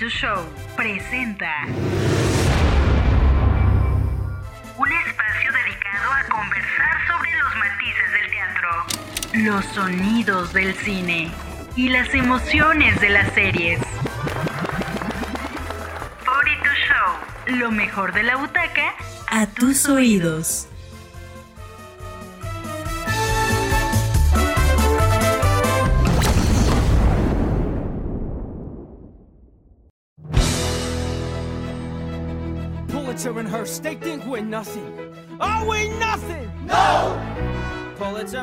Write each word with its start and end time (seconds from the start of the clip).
42 0.00 0.12
Show 0.12 0.46
presenta 0.76 1.66
un 4.78 4.88
espacio 5.06 5.52
dedicado 5.52 6.12
a 6.12 6.24
conversar 6.24 7.06
sobre 7.06 7.30
los 7.36 7.56
matices 7.56 8.12
del 8.14 8.30
teatro, 8.30 8.70
los 9.34 9.64
sonidos 9.66 10.52
del 10.54 10.74
cine 10.74 11.30
y 11.76 11.90
las 11.90 12.14
emociones 12.14 12.98
de 13.02 13.10
las 13.10 13.30
series. 13.34 13.78
42 16.24 16.74
Show, 16.88 17.58
lo 17.58 17.70
mejor 17.70 18.14
de 18.14 18.22
la 18.22 18.36
butaca 18.36 18.94
a 19.28 19.46
tus 19.48 19.86
oídos. 19.86 20.69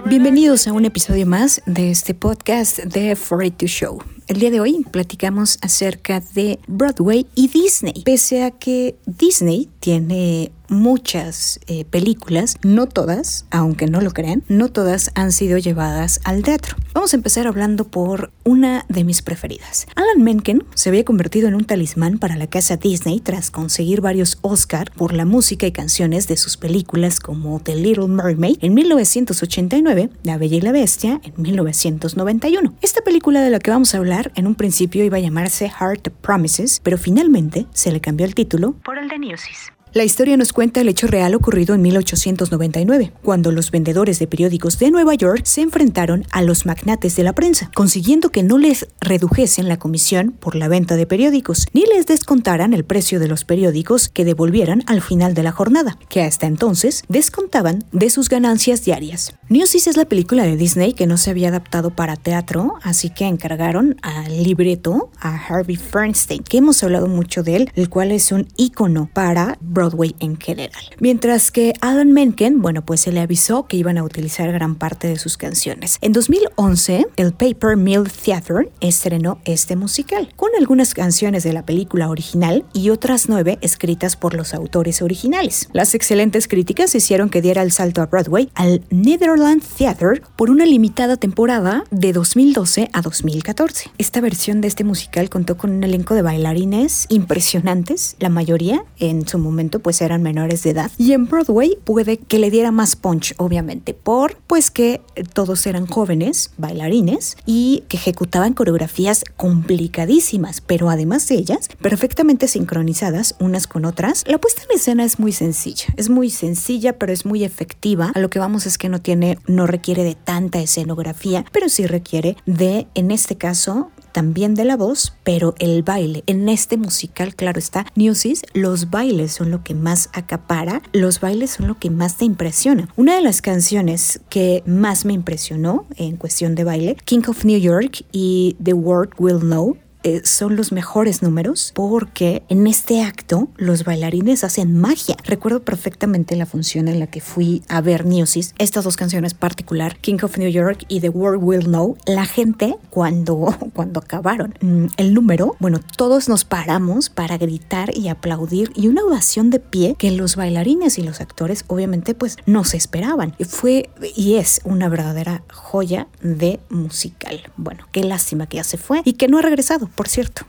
Bienvenidos 0.05 0.68
a 0.68 0.73
un 0.73 0.85
episodio 0.85 1.26
más 1.26 1.63
de 1.66 1.90
este 1.90 2.13
podcast 2.13 2.77
de 2.80 3.16
42 3.16 3.71
Show. 3.71 4.04
El 4.27 4.40
día 4.40 4.52
de 4.52 4.59
hoy 4.59 4.85
platicamos 4.91 5.58
acerca 5.63 6.20
de 6.20 6.59
Broadway 6.68 7.26
y 7.34 7.48
Disney. 7.48 8.04
Pese 8.05 8.44
a 8.44 8.52
que 8.52 8.95
Disney 9.08 9.68
tiene 9.80 10.52
muchas 10.70 11.59
eh, 11.67 11.85
películas, 11.85 12.57
no 12.63 12.88
todas, 12.88 13.45
aunque 13.52 13.88
no 13.88 14.02
lo 14.02 14.12
crean, 14.12 14.44
no 14.48 14.70
todas 14.70 15.12
han 15.16 15.31
sido 15.31 15.57
llevadas 15.57 16.20
al 16.23 16.43
teatro. 16.43 16.76
Vamos 16.93 17.13
a 17.13 17.17
empezar 17.17 17.48
hablando 17.48 17.85
por 17.85 18.31
una 18.43 18.85
de 18.90 19.03
mis 19.03 19.21
preferidas. 19.21 19.88
Alan 19.95 20.23
Menken 20.23 20.63
se 20.73 20.90
había 20.90 21.05
convertido 21.05 21.48
en 21.48 21.55
un 21.55 21.66
talismán 21.66 22.17
para 22.17 22.35
la 22.35 22.48
casa 22.48 22.77
Disney 22.77 23.20
tras 23.20 23.52
conseguir 23.52 24.01
varios 24.01 24.37
Oscar 24.41 24.91
por 24.91 25.13
la 25.13 25.26
música 25.26 25.68
y 25.68 25.71
canciones 25.71 26.27
de 26.27 26.37
sus 26.37 26.57
películas 26.57 27.20
como 27.20 27.59
The 27.59 27.76
Little 27.76 28.07
Mermaid 28.07 28.57
en 28.62 28.74
1989, 28.74 30.09
La 30.24 30.37
Bella 30.37 30.57
y 30.57 30.62
la 30.62 30.71
Bestia 30.71 31.21
en 31.24 31.34
1991. 31.41 32.76
Esta 32.81 33.02
película 33.02 33.41
de 33.41 33.49
la 33.49 33.59
que 33.59 33.71
vamos 33.71 33.93
a 33.93 33.98
hablar 33.98 34.31
en 34.35 34.48
un 34.48 34.55
principio 34.55 35.04
iba 35.04 35.18
a 35.18 35.21
llamarse 35.21 35.70
Heart 35.70 36.09
Promises, 36.21 36.79
pero 36.84 36.98
finalmente 36.98 37.68
se 37.74 37.91
le 37.91 38.02
cambió 38.02 38.26
el 38.26 38.35
título 38.35 38.74
por 38.84 38.98
el 38.98 39.07
de 39.07 39.20
Newsies. 39.20 39.77
La 39.98 40.03
historia 40.03 40.37
nos 40.37 40.53
cuenta 40.53 40.81
el 40.81 40.90
hecho 40.90 41.07
real 41.07 41.34
ocurrido 41.34 41.73
en 41.73 41.81
1899, 41.81 43.13
cuando 43.23 43.51
los 43.51 43.71
vendedores 43.71 44.20
de 44.20 44.27
periódicos 44.27 44.77
de 44.77 44.91
Nueva 44.91 45.15
York 45.15 45.41
se 45.45 45.62
enfrentaron 45.62 46.23
a 46.29 46.43
los 46.43 46.67
magnates 46.67 47.15
de 47.15 47.23
la 47.23 47.34
prensa, 47.34 47.71
consiguiendo 47.73 48.29
que 48.29 48.43
no 48.43 48.59
les 48.59 48.87
redujesen 49.01 49.68
la 49.68 49.79
comisión 49.79 50.34
por 50.34 50.53
la 50.53 50.68
venta 50.68 50.98
de 50.98 51.07
periódicos, 51.07 51.65
ni 51.73 51.84
les 51.87 52.05
descontaran 52.05 52.75
el 52.75 52.85
precio 52.85 53.20
de 53.20 53.27
los 53.27 53.43
periódicos 53.43 54.07
que 54.07 54.23
devolvieran 54.23 54.84
al 54.85 55.01
final 55.01 55.34
de 55.34 55.41
la 55.41 55.51
jornada, 55.51 55.98
que 56.09 56.21
hasta 56.21 56.45
entonces 56.45 57.03
descontaban 57.09 57.84
de 57.91 58.12
sus 58.12 58.29
ganancias 58.29 58.85
diarias. 58.85 59.34
Newsies 59.49 59.87
es 59.87 59.98
la 59.98 60.05
película 60.05 60.43
de 60.43 60.57
Disney 60.57 60.93
que 60.93 61.07
no 61.07 61.18
se 61.18 61.31
había 61.31 61.48
adaptado 61.48 61.90
para 61.90 62.18
teatro, 62.18 62.75
así 62.84 63.09
que 63.09 63.25
encargaron 63.25 63.95
al 64.03 64.44
libreto 64.44 65.09
a 65.19 65.35
Harvey 65.35 65.75
Feinstein, 65.75 66.44
que 66.44 66.59
hemos 66.59 66.84
hablado 66.84 67.07
mucho 67.07 67.41
de 67.41 67.56
él, 67.56 67.72
el 67.73 67.90
cual 67.90 68.12
es 68.12 68.31
un 68.31 68.47
ícono 68.57 69.09
para 69.12 69.57
Broadway 69.59 69.87
en 70.19 70.40
general. 70.40 70.81
Mientras 71.00 71.52
que 71.52 71.74
Alan 71.81 72.12
Menken, 72.12 72.62
bueno, 72.62 72.84
pues 72.84 73.02
se 73.02 73.12
le 73.12 73.19
avisó 73.19 73.68
que 73.68 73.78
iban 73.78 73.97
a 73.97 74.03
utilizar 74.03 74.52
gran 74.52 74.75
parte 74.75 75.07
de 75.07 75.18
sus 75.18 75.38
canciones. 75.38 75.97
En 76.02 76.13
2011, 76.13 77.07
el 77.16 77.34
Paper 77.34 77.78
Mill 77.78 78.03
Theatre 78.03 78.69
estrenó 78.80 79.40
este 79.46 79.75
musical, 79.75 80.34
con 80.35 80.50
algunas 80.58 80.94
canciones 80.94 81.44
de 81.44 81.53
la 81.53 81.66
película 81.66 82.09
original 82.09 82.66
y 82.74 82.90
otras 82.90 83.30
nueve 83.30 83.58
escritas 83.62 84.16
por 84.16 84.34
los 84.34 84.53
autores 84.53 85.02
originales. 85.02 85.69
Las 85.74 85.96
excelentes 85.96 86.47
críticas 86.47 86.94
hicieron 86.96 87.30
que 87.30 87.41
diera 87.41 87.62
el 87.62 87.72
salto 87.72 88.02
a 88.02 88.06
Broadway 88.06 88.50
al 88.56 88.84
Netherland 88.90 89.64
Theatre 89.78 90.22
por 90.36 90.50
una 90.50 90.66
limitada 90.66 91.18
temporada 91.18 91.84
de 91.92 92.14
2012 92.14 92.90
a 92.94 93.02
2014. 93.02 93.92
Esta 93.98 94.22
versión 94.22 94.62
de 94.62 94.68
este 94.68 94.84
musical 94.84 95.30
contó 95.30 95.58
con 95.58 95.72
un 95.72 95.84
elenco 95.84 96.14
de 96.14 96.22
bailarines 96.22 97.06
impresionantes, 97.09 98.16
la 98.19 98.30
mayoría 98.30 98.84
en 99.00 99.28
su 99.28 99.38
momento 99.38 99.77
pues 99.80 100.02
eran 100.02 100.24
menores 100.24 100.64
de 100.64 100.72
edad. 100.72 100.92
Y 100.98 101.14
en 101.14 101.26
Broadway 101.26 101.78
puede 101.84 102.18
que 102.18 102.40
le 102.40 102.52
diera 102.52 102.72
más 102.72 102.96
punch, 102.96 103.34
obviamente, 103.38 103.94
por 103.94 104.38
pues 104.48 104.72
que 104.72 105.02
todos 105.34 105.66
eran 105.68 105.88
jóvenes, 105.88 106.52
bailarines, 106.58 107.38
y 107.46 107.84
que 107.88 107.98
ejecutaban 107.98 108.54
coreografías 108.54 109.24
complicadísimas, 109.36 110.62
pero 110.62 110.90
además 110.90 111.28
de 111.28 111.36
ellas, 111.36 111.70
perfectamente 111.82 112.48
sincronizadas 112.48 113.36
unas 113.40 113.68
con 113.68 113.86
otras. 113.86 114.24
La 114.28 114.38
puesta 114.38 114.64
en 114.64 114.76
escena 114.76 115.04
es 115.04 115.20
muy 115.20 115.32
sencilla, 115.32 115.88
es 115.96 116.10
muy 116.10 116.30
sencilla, 116.30 116.98
pero 116.98 117.14
es 117.14 117.26
muy 117.26 117.44
efectiva. 117.44 118.12
A 118.14 118.20
lo 118.20 118.30
que 118.30 118.40
vamos 118.40 118.66
es 118.66 118.78
que 118.78 118.90
no 118.90 119.02
tiene, 119.02 119.40
no 119.48 119.68
requiere 119.68 120.04
de 120.04 120.16
tanta 120.16 120.60
escenografía, 120.60 121.46
pero 121.52 121.70
sí 121.70 121.86
requiere 121.86 122.38
de, 122.46 122.88
en 122.94 123.12
este 123.12 123.38
caso, 123.38 123.92
también 124.18 124.56
de 124.56 124.66
la 124.66 124.78
voz, 124.78 125.14
pero 125.24 125.54
el 125.60 125.84
baile. 125.84 126.24
En 126.26 126.50
este 126.50 126.76
musical, 126.76 127.36
claro 127.36 127.60
está, 127.60 127.86
Newsies, 127.94 128.42
los 128.54 128.90
bailes 128.90 129.32
son 129.32 129.52
lo 129.52 129.64
que 129.64 129.76
más 129.76 130.10
acapara, 130.12 130.82
los 130.92 131.20
bailes 131.20 131.52
son 131.52 131.68
lo 131.68 131.78
que 131.78 131.92
más 131.92 132.18
te 132.18 132.26
impresiona. 132.26 132.90
Una 132.96 133.14
de 133.14 133.22
las 133.22 133.44
canciones 133.44 134.20
que 134.28 134.64
más 134.66 135.06
me 135.06 135.14
impresionó 135.14 135.86
en 135.98 136.18
cuestión 136.18 136.56
de 136.56 136.64
baile, 136.64 136.98
King 137.06 137.22
of 137.28 137.46
New 137.46 137.60
York 137.60 138.06
y 138.12 138.58
The 138.64 138.74
World 138.74 139.14
Will 139.20 139.42
Know, 139.42 139.78
eh, 140.07 140.22
son 140.23 140.56
los 140.56 140.72
mejores 140.72 141.22
números 141.22 141.73
porque 141.75 142.44
en 142.47 142.66
este 142.66 143.03
acto 143.03 143.50
los 143.57 143.84
bailarines 143.84 144.45
hacen 144.45 144.73
magia. 144.73 145.18
Recuerdo 145.25 145.63
perfectamente 145.63 146.38
la 146.38 146.45
función 146.45 146.88
en 146.88 147.00
la 147.00 147.07
que 147.07 147.19
fui 147.19 147.62
a 147.68 147.81
ver 147.81 148.06
Newsies, 148.06 148.56
estas 148.57 148.85
dos 148.85 148.95
canciones 148.95 149.34
particular, 149.34 149.97
King 149.97 150.19
of 150.23 150.38
New 150.38 150.50
York 150.50 150.85
y 150.88 151.01
The 151.01 151.09
World 151.09 151.44
Will 151.44 151.66
Know. 151.66 151.97
La 152.06 152.25
gente 152.25 152.78
cuando, 152.90 153.53
cuando 153.73 154.00
acabaron 154.00 154.53
mm, 154.62 154.85
el 154.95 155.13
número, 155.13 155.57
bueno, 155.59 155.81
todos 155.97 156.29
nos 156.29 156.45
paramos 156.45 157.09
para 157.09 157.38
gritar 157.38 157.91
y 157.94 158.07
aplaudir 158.07 158.72
y 158.75 158.88
una 158.88 159.03
ovación 159.03 159.50
de 159.50 159.59
pie 159.59 159.95
que 159.97 160.12
los 160.12 160.38
bailarines 160.38 160.97
y 161.00 161.03
los 161.03 161.19
actores 161.19 161.66
obviamente 161.68 162.13
pues 162.13 162.38
no 162.45 162.63
se 162.63 162.78
esperaban. 162.78 163.35
Fue 163.45 163.89
y 164.16 164.35
es 164.35 164.62
una 164.63 164.88
verdadera 164.88 165.44
joya 165.51 166.07
de 166.22 166.62
musical. 166.69 167.51
Bueno, 167.57 167.85
qué 167.91 168.06
lástima 168.06 168.47
que 168.47 168.57
ya 168.57 168.63
se 168.63 168.78
fue 168.78 169.01
y 169.03 169.13
que 169.13 169.28
no 169.28 169.38
ha 169.38 169.41
regresado 169.41 169.89
por 169.97 170.08
cierto. 170.08 170.46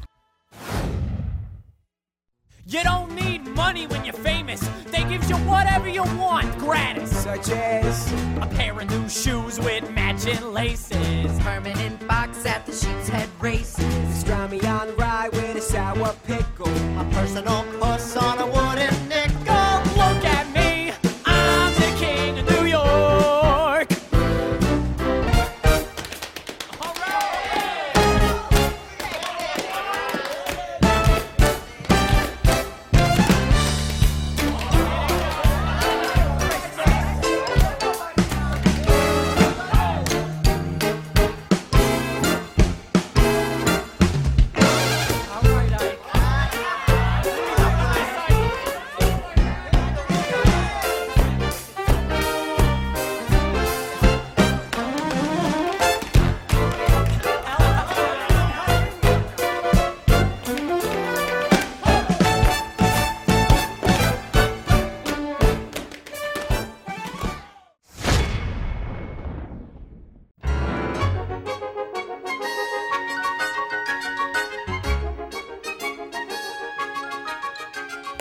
You 2.67 2.83
don't 2.85 3.15
need 3.15 3.41
money 3.57 3.87
when 3.87 4.05
you're 4.05 4.23
famous. 4.33 4.61
They 4.93 5.03
give 5.05 5.25
you 5.31 5.37
whatever 5.49 5.89
you 5.89 6.03
want, 6.19 6.59
gratis. 6.59 7.11
Such 7.23 7.49
as 7.51 8.13
A 8.43 8.47
pair 8.47 8.79
of 8.79 8.91
new 8.91 9.09
shoes 9.09 9.59
with 9.59 9.91
matching 9.95 10.53
laces. 10.53 11.41
Permanent 11.41 12.07
box 12.07 12.45
at 12.45 12.67
the 12.67 12.73
Sheep's 12.73 13.09
Head 13.09 13.31
races. 13.41 13.85
pastrami 14.13 14.63
on 14.65 14.89
the 14.89 14.93
rye 14.97 15.31
with 15.33 15.57
a 15.57 15.63
sour 15.63 16.15
pickle. 16.27 16.69
A 17.01 17.05
personal 17.13 17.65
puss 17.81 18.17
on 18.19 18.39
a 18.39 18.47
wooden 18.47 19.08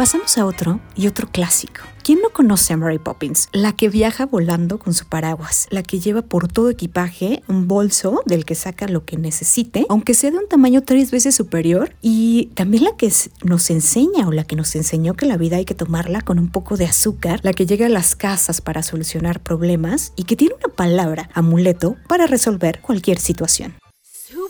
Pasamos 0.07 0.37
a 0.37 0.45
otro 0.45 0.79
y 0.95 1.07
otro 1.07 1.27
clásico. 1.27 1.81
¿Quién 2.01 2.21
no 2.21 2.29
conoce 2.29 2.71
a 2.71 2.77
Mary 2.77 2.97
Poppins? 2.97 3.49
La 3.51 3.75
que 3.75 3.89
viaja 3.89 4.25
volando 4.25 4.79
con 4.79 4.93
su 4.93 5.05
paraguas, 5.05 5.67
la 5.69 5.83
que 5.83 5.99
lleva 5.99 6.21
por 6.21 6.47
todo 6.47 6.69
equipaje 6.69 7.43
un 7.49 7.67
bolso 7.67 8.21
del 8.25 8.45
que 8.45 8.55
saca 8.55 8.87
lo 8.87 9.03
que 9.03 9.17
necesite, 9.17 9.85
aunque 9.89 10.13
sea 10.13 10.31
de 10.31 10.37
un 10.37 10.47
tamaño 10.47 10.81
tres 10.81 11.11
veces 11.11 11.35
superior, 11.35 11.93
y 12.01 12.45
también 12.55 12.85
la 12.85 12.95
que 12.95 13.11
nos 13.43 13.69
enseña 13.69 14.29
o 14.29 14.31
la 14.31 14.45
que 14.45 14.55
nos 14.55 14.73
enseñó 14.77 15.13
que 15.13 15.25
la 15.25 15.35
vida 15.35 15.57
hay 15.57 15.65
que 15.65 15.75
tomarla 15.75 16.21
con 16.21 16.39
un 16.39 16.51
poco 16.51 16.77
de 16.77 16.85
azúcar, 16.85 17.41
la 17.43 17.51
que 17.51 17.65
llega 17.65 17.87
a 17.87 17.89
las 17.89 18.15
casas 18.15 18.61
para 18.61 18.83
solucionar 18.83 19.41
problemas 19.41 20.13
y 20.15 20.23
que 20.23 20.37
tiene 20.37 20.55
una 20.55 20.73
palabra, 20.73 21.29
amuleto, 21.33 21.97
para 22.07 22.27
resolver 22.27 22.79
cualquier 22.79 23.19
situación. 23.19 23.75
Super 24.01 24.47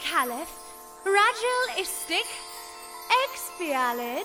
caliph, 0.00 0.48
ragilistic, 1.04 2.24
expialid, 3.34 4.24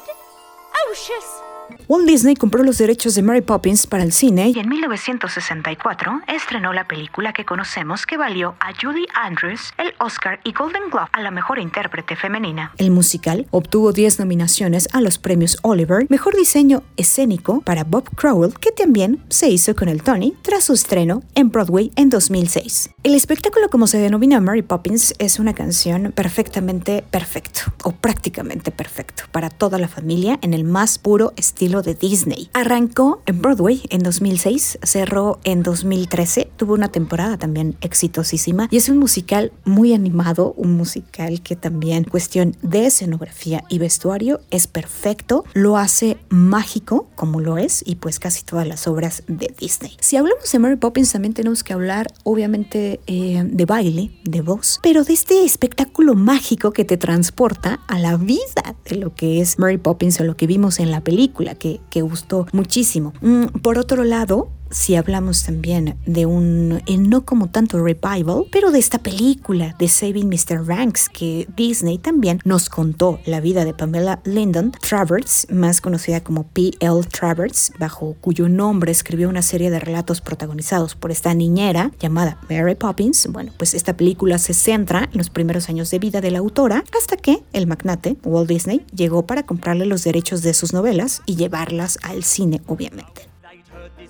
Oh, 0.80 0.90
Oceus! 0.92 1.57
Walt 1.88 2.08
Disney 2.08 2.36
compró 2.36 2.64
los 2.64 2.78
derechos 2.78 3.16
de 3.16 3.22
Mary 3.22 3.42
Poppins 3.42 3.88
para 3.88 4.04
el 4.04 4.12
cine 4.12 4.50
y 4.50 4.60
en 4.60 4.70
1964 4.70 6.22
estrenó 6.28 6.74
la 6.74 6.88
película 6.88 7.34
que 7.34 7.46
conocemos 7.46 8.06
que 8.06 8.18
valió 8.18 8.56
a 8.60 8.74
Julie 8.80 9.08
Andrews 9.14 9.74
el 9.78 9.94
Oscar 10.00 10.40
y 10.44 10.54
Golden 10.54 10.90
Globe 10.90 11.08
a 11.12 11.22
la 11.22 11.32
mejor 11.32 11.60
intérprete 11.60 12.16
femenina. 12.16 12.72
El 12.78 12.92
musical 12.92 13.48
obtuvo 13.52 13.92
10 13.92 14.20
nominaciones 14.20 14.88
a 14.94 15.02
los 15.02 15.18
premios 15.18 15.58
Oliver, 15.62 16.06
mejor 16.10 16.36
diseño 16.36 16.84
escénico 16.96 17.62
para 17.62 17.84
Bob 17.84 18.10
Crowell, 18.16 18.54
que 18.60 18.72
también 18.72 19.24
se 19.30 19.50
hizo 19.50 19.76
con 19.76 19.90
el 19.90 20.04
Tony 20.04 20.36
tras 20.42 20.66
su 20.66 20.74
estreno 20.74 21.24
en 21.36 21.50
Broadway 21.50 21.92
en 21.96 22.10
2006. 22.10 22.92
El 23.04 23.16
espectáculo 23.16 23.70
como 23.70 23.88
se 23.88 23.98
denomina 23.98 24.42
Mary 24.42 24.62
Poppins 24.62 25.16
es 25.20 25.40
una 25.40 25.54
canción 25.54 26.12
perfectamente 26.14 27.04
perfecto 27.10 27.62
o 27.84 27.92
prácticamente 27.92 28.72
perfecto 28.72 29.24
para 29.32 29.50
toda 29.50 29.78
la 29.78 29.88
familia 29.88 30.38
en 30.42 30.54
el 30.54 30.64
más 30.64 31.00
puro 31.00 31.34
estilo 31.36 31.57
estilo 31.58 31.82
de 31.82 31.96
Disney. 31.96 32.52
Arrancó 32.54 33.24
en 33.26 33.42
Broadway 33.42 33.82
en 33.90 34.04
2006, 34.04 34.78
cerró 34.84 35.40
en 35.44 35.64
2013, 35.64 36.52
tuvo 36.56 36.76
una 36.76 36.90
temporada 36.90 37.36
también 37.36 37.76
exitosísima 37.82 38.68
y 38.70 38.78
es 38.78 38.90
un 38.90 39.00
musical 39.00 39.52
muy 39.66 39.94
animado, 39.94 40.54
un 40.56 40.78
musical 40.78 41.42
que 41.42 41.56
también 41.56 42.04
cuestión 42.04 42.56
de 42.62 42.86
escenografía 42.86 43.64
y 43.70 43.80
vestuario 43.80 44.40
es 44.52 44.68
perfecto, 44.68 45.46
lo 45.54 45.78
hace 45.78 46.18
mágico 46.30 47.08
como 47.16 47.40
lo 47.40 47.58
es 47.58 47.84
y 47.88 47.96
pues 47.96 48.20
casi 48.20 48.44
todas 48.44 48.68
las 48.68 48.88
obras 48.88 49.24
de 49.28 49.52
Disney. 49.60 49.98
Si 50.00 50.16
hablamos 50.16 50.52
de 50.52 50.60
Mary 50.60 50.76
Poppins 50.76 51.12
también 51.12 51.34
tenemos 51.34 51.64
que 51.64 51.74
hablar 51.74 52.14
obviamente 52.24 53.00
eh, 53.08 53.42
de 53.44 53.66
baile, 53.66 54.12
de 54.26 54.42
voz, 54.42 54.80
pero 54.84 55.04
de 55.04 55.14
este 55.14 55.44
espectáculo 55.44 56.14
mágico 56.14 56.70
que 56.72 56.86
te 56.86 56.98
transporta 56.98 57.80
a 57.88 57.98
la 57.98 58.16
vida 58.16 58.76
de 58.88 58.98
lo 58.98 59.16
que 59.16 59.42
es 59.42 59.58
Mary 59.58 59.80
Poppins 59.80 60.22
o 60.22 60.24
lo 60.24 60.38
que 60.38 60.46
vimos 60.46 60.80
en 60.80 60.92
la 60.92 61.02
película 61.02 61.47
que, 61.56 61.80
gustó 62.02 62.46
muchísimo. 62.52 63.14
Mm, 63.22 63.46
por 63.62 63.78
otro 63.78 64.04
lado, 64.04 64.50
si 64.70 64.96
hablamos 64.96 65.44
también 65.44 65.98
de 66.06 66.26
un, 66.26 66.82
no 66.88 67.26
como 67.26 67.50
tanto 67.50 67.84
revival, 67.84 68.46
pero 68.52 68.72
de 68.72 68.80
esta 68.80 69.00
película 69.00 69.76
de 69.80 69.88
Saving 69.88 70.28
Mr. 70.28 70.66
Ranks 70.66 71.10
que 71.10 71.48
Disney 71.56 71.98
también 71.98 72.40
nos 72.44 72.70
contó 72.70 73.20
la 73.26 73.40
vida 73.40 73.66
de 73.66 73.74
Pamela 73.74 74.22
Lyndon 74.26 74.72
Travers, 74.72 75.48
más 75.50 75.82
conocida 75.82 76.22
como 76.22 76.44
P.L. 76.44 77.04
Travers, 77.12 77.72
bajo 77.80 78.16
cuyo 78.22 78.50
nombre 78.50 78.92
escribió 78.92 79.30
una 79.30 79.42
serie 79.42 79.70
de 79.70 79.80
relatos 79.80 80.22
protagonizados 80.22 80.96
por 80.96 81.12
esta 81.12 81.34
niñera 81.34 81.92
llamada 82.00 82.40
Mary 82.50 82.76
Poppins. 82.76 83.28
Bueno, 83.32 83.52
pues 83.58 83.74
esta 83.74 83.96
película 83.96 84.38
se 84.38 84.54
centra 84.54 85.10
en 85.12 85.18
los 85.18 85.30
primeros 85.30 85.70
años 85.70 85.90
de 85.92 86.00
vida 86.00 86.22
de 86.22 86.32
la 86.32 86.40
autora 86.40 86.84
hasta 86.98 87.18
que 87.18 87.44
el 87.54 87.68
magnate 87.68 88.18
Walt 88.24 88.50
Disney 88.50 88.86
llegó 88.94 89.26
para 89.26 89.46
comprarle 89.46 89.86
los 89.86 90.04
derechos 90.04 90.42
de 90.42 90.54
sus 90.54 90.74
novelas 90.74 91.22
y 91.26 91.36
llevarlas 91.36 91.98
al 92.04 92.24
cine, 92.24 92.62
obviamente. 92.68 93.27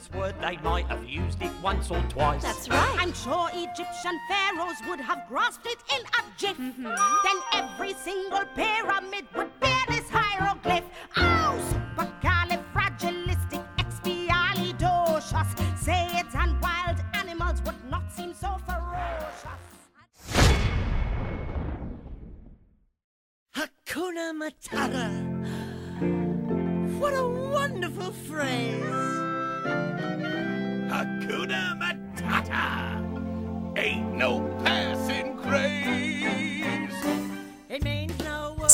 This 0.07 0.19
word, 0.19 0.35
they 0.41 0.57
might 0.57 0.85
have 0.87 1.03
used 1.03 1.41
it 1.41 1.51
once 1.61 1.91
or 1.91 2.01
twice. 2.09 2.41
That's 2.41 2.67
right. 2.69 2.97
I'm 2.99 3.13
sure 3.13 3.49
Egyptian 3.53 4.19
pharaohs 4.29 4.77
would 4.87 4.99
have 4.99 5.27
grasped 5.27 5.65
it 5.65 5.77
in 5.93 6.01
a 6.01 6.23
jiff. 6.37 6.57
Mm-hmm. 6.57 6.83
Then 6.83 7.37
every 7.53 7.93
single 7.93 8.43
pyramid 8.55 9.25
would 9.35 9.59
bear 9.59 9.79
this 9.87 10.09
hieroglyph. 10.09 10.83
Oh, 11.17 11.59
supercalifragilistic, 11.95 13.65
expialidocious. 13.77 15.79
Say 15.79 16.07
it 16.13 16.27
and 16.35 16.59
wild 16.61 16.97
animals 17.13 17.61
would 17.65 17.89
not 17.89 18.11
seem 18.13 18.33
so 18.33 18.57
ferocious. 18.65 19.45
Hakuna 23.55 24.33
Matata. 24.33 25.23
What 26.99 27.13
a 27.13 27.27
wonderful 27.27 28.11
phrase. 28.11 29.26
Hakuna 30.89 31.75
Matata. 31.75 33.01
Ain't 33.75 34.13
no 34.17 34.41
passing 34.63 35.27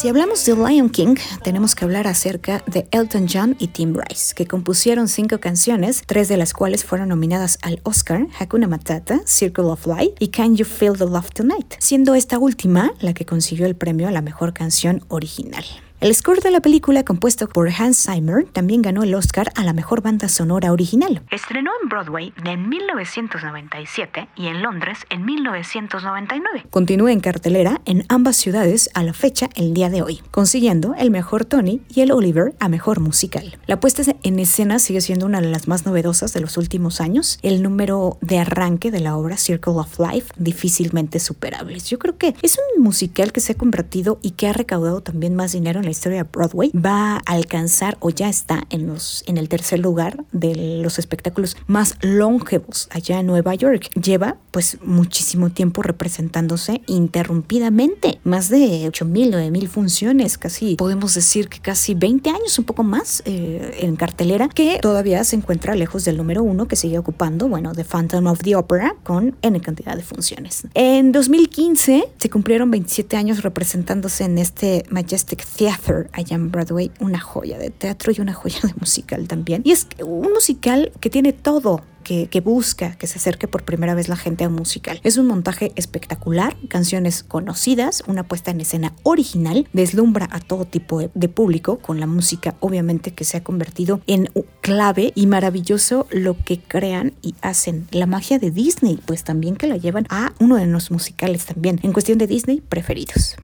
Si 0.04 0.10
hablamos 0.10 0.44
de 0.44 0.54
Lion 0.54 0.90
King, 0.90 1.16
tenemos 1.44 1.75
que 1.75 1.86
hablar 1.86 2.07
acerca 2.07 2.62
de 2.68 2.90
Elton 2.92 3.28
John 3.31 3.56
y 3.57 3.68
Tim 3.68 3.95
Rice, 3.95 4.34
que 4.36 4.45
compusieron 4.45 5.07
cinco 5.07 5.40
canciones, 5.40 6.04
tres 6.06 6.28
de 6.28 6.36
las 6.36 6.51
cuales 6.51 6.84
fueron 6.84 7.07
nominadas 7.07 7.57
al 7.62 7.80
Oscar, 7.84 8.28
Hakuna 8.38 8.68
Matata, 8.68 9.22
Circle 9.25 9.63
of 9.66 9.88
Life 9.88 10.16
y 10.19 10.28
Can 10.28 10.57
You 10.57 10.66
Feel 10.66 10.98
the 10.98 11.06
Love 11.06 11.30
Tonight, 11.34 11.75
siendo 11.80 12.16
esta 12.16 12.38
última 12.38 12.92
la 13.00 13.13
que 13.13 13.25
consiguió 13.25 13.66
el 13.66 13.78
premio 13.78 14.10
a 14.10 14.12
la 14.12 14.22
mejor 14.22 14.54
canción 14.54 15.06
original. 15.07 15.63
El 16.04 16.14
score 16.14 16.42
de 16.42 16.52
la 16.52 16.60
película, 16.60 17.06
compuesto 17.06 17.48
por 17.48 17.70
Hans 17.70 18.06
Zimmer, 18.06 18.44
también 18.52 18.82
ganó 18.82 19.04
el 19.04 19.16
Oscar 19.16 19.54
a 19.56 19.64
la 19.64 19.72
mejor 19.72 20.02
banda 20.02 20.28
sonora 20.28 20.74
original. 20.74 21.22
Estrenó 21.32 21.72
en 21.82 21.88
Broadway 21.88 22.34
en 22.44 22.68
1997 22.68 24.28
y 24.36 24.48
en 24.48 24.62
Londres 24.62 24.98
en 25.10 25.24
1999. 25.24 26.66
Continúa 26.70 27.14
en 27.14 27.22
cartelera 27.22 27.80
en 27.86 28.04
ambas 28.10 28.36
ciudades 28.36 28.90
a 28.94 29.04
la 29.04 29.14
fecha 29.14 29.48
el 29.56 29.74
día 29.74 29.90
de 29.90 30.02
hoy, 30.02 30.20
consiguiendo 30.30 30.94
el 30.94 31.10
mejor 31.10 31.46
Tony 31.46 31.80
y 31.88 32.02
el 32.02 32.12
Oliver 32.12 32.54
a 32.60 32.68
mejor 32.68 33.00
musical. 33.00 33.58
La 33.66 33.80
puesta 33.80 34.04
en 34.24 34.40
escena 34.40 34.80
sigue 34.80 35.00
siendo 35.00 35.26
una 35.26 35.40
de 35.40 35.52
las 35.52 35.70
más 35.70 35.86
novedosas 35.86 36.34
de 36.34 36.42
los 36.42 36.58
últimos 36.58 37.00
años. 37.00 37.40
El 37.44 37.64
número 37.64 38.18
de 38.20 38.40
arranque 38.40 38.92
de 38.92 39.00
la 39.00 39.16
obra 39.16 39.38
Circle 39.38 39.76
of 39.78 39.98
Life 40.00 40.34
difícilmente 40.36 41.22
superable. 41.22 41.80
Yo 41.80 41.98
creo 41.98 42.18
que 42.18 42.36
es 42.42 42.58
un 42.76 42.84
musical 42.84 43.32
que 43.32 43.40
se 43.40 43.54
ha 43.54 43.56
convertido 43.56 44.20
y 44.22 44.32
que 44.32 44.50
ha 44.50 44.54
recaudado 44.54 45.00
también 45.00 45.34
más 45.34 45.54
dinero 45.54 45.80
en 45.80 45.86
la 45.86 45.93
historia 45.94 46.24
de 46.24 46.30
Broadway, 46.30 46.72
va 46.74 47.16
a 47.16 47.22
alcanzar 47.25 47.98
o 48.00 48.10
ya 48.10 48.30
está 48.30 48.66
en, 48.69 48.88
los, 48.88 49.24
en 49.28 49.38
el 49.38 49.48
tercer 49.48 49.80
lugar 49.80 50.25
de 50.31 50.81
los 50.84 51.00
espectáculos 51.00 51.56
más 51.68 51.95
longevos 52.01 52.88
allá 52.92 53.19
en 53.19 53.28
Nueva 53.28 53.56
York. 53.56 53.90
Lleva 53.95 54.38
pues 54.51 54.78
muchísimo 54.84 55.50
tiempo 55.50 55.81
representándose 55.81 56.81
interrumpidamente, 56.88 58.19
más 58.24 58.50
de 58.50 58.88
8.000, 58.92 59.51
mil 59.51 59.68
funciones, 59.69 60.38
casi 60.38 60.75
podemos 60.75 61.13
decir 61.15 61.50
que 61.50 61.60
casi 61.60 61.94
20 61.96 62.29
años, 62.29 62.60
un 62.60 62.65
poco 62.65 62.84
más 62.84 63.24
eh, 63.25 63.79
en 63.82 63.96
cartelera, 63.96 64.50
que 64.50 64.79
todavía 64.82 65.24
se 65.24 65.36
encuentra 65.36 65.75
lejos 65.75 66.06
del 66.06 66.18
número 66.18 66.44
uno 66.44 66.68
que 66.68 66.75
sigue 66.75 66.98
ocupando, 66.98 67.48
bueno, 67.48 67.74
The 67.74 67.84
Phantom 67.84 68.27
of 68.27 68.41
the 68.44 68.56
Opera 68.56 68.96
con 69.03 69.36
N 69.41 69.60
cantidad 69.62 69.96
de 69.96 70.03
funciones. 70.03 70.68
En 70.74 71.12
2015 71.12 72.10
se 72.18 72.29
cumplieron 72.29 72.70
27 72.72 73.18
años 73.18 73.44
representándose 73.44 74.25
en 74.25 74.38
este 74.38 74.86
Majestic 74.89 75.46
Theater 75.46 75.83
allá 76.13 76.36
en 76.36 76.52
Broadway, 76.52 76.92
una 77.00 77.20
joya 77.20 77.58
de 77.58 77.70
teatro 77.70 78.12
y 78.16 78.22
una 78.22 78.34
joya 78.34 78.60
de 78.63 78.74
musical 78.80 79.28
también. 79.28 79.62
Y 79.66 79.72
es 79.72 79.88
un 80.04 80.32
musical 80.32 80.92
que 81.00 81.10
tiene 81.10 81.34
todo 81.34 81.82
que, 82.04 82.28
que, 82.28 82.42
busca 82.42 82.96
que 82.96 83.08
se 83.08 83.18
acerque 83.18 83.48
por 83.48 83.63
primera 83.63 83.96
vez 83.96 84.10
la 84.10 84.18
gente 84.18 84.44
a 84.44 84.50
un 84.50 84.56
musical. 84.56 85.00
Es 85.04 85.18
un 85.18 85.25
montaje 85.25 85.72
espectacular, 85.75 86.56
canciones 86.68 87.24
conocidas, 87.24 88.04
una 88.08 88.24
puesta 88.24 88.52
en 88.52 88.62
escena 88.62 88.94
original, 89.04 89.68
deslumbra 89.74 90.28
a 90.32 90.40
todo 90.40 90.66
tipo 90.66 91.00
de, 91.00 91.30
público 91.30 91.80
con 91.80 92.00
la 92.00 92.08
música 92.08 92.56
obviamente 92.60 93.12
que 93.12 93.24
se 93.24 93.38
ha 93.38 93.44
convertido 93.44 94.02
en 94.06 94.30
clave 94.62 95.13
y 95.16 95.28
maravilloso 95.28 96.08
lo 96.12 96.36
que 96.38 96.60
crean 96.60 97.13
y 97.22 97.36
hacen. 97.42 97.88
La 97.92 98.06
magia 98.06 98.38
de 98.38 98.52
Disney, 98.52 99.00
pues 99.06 99.24
también 99.24 99.56
que 99.56 99.68
la 99.68 99.78
llevan 99.78 100.06
a 100.10 100.34
uno 100.40 100.58
de 100.58 100.66
los 100.66 100.92
musicales 100.92 101.46
también, 101.46 101.80
en 101.84 101.94
cuestión 101.94 102.18
de 102.18 102.28
Disney 102.28 102.62
preferidos. 102.62 103.38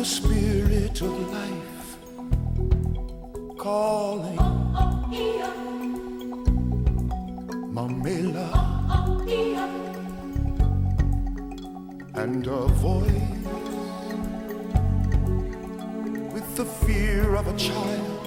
The 0.00 0.06
spirit 0.06 1.02
of 1.02 1.12
life 1.30 1.98
calling. 3.58 4.38
Mamela 7.76 8.48
and 12.14 12.46
a 12.46 12.66
voice 12.80 13.12
with 16.32 16.48
the 16.56 16.64
fear 16.64 17.34
of 17.34 17.46
a 17.46 17.56
child 17.58 18.20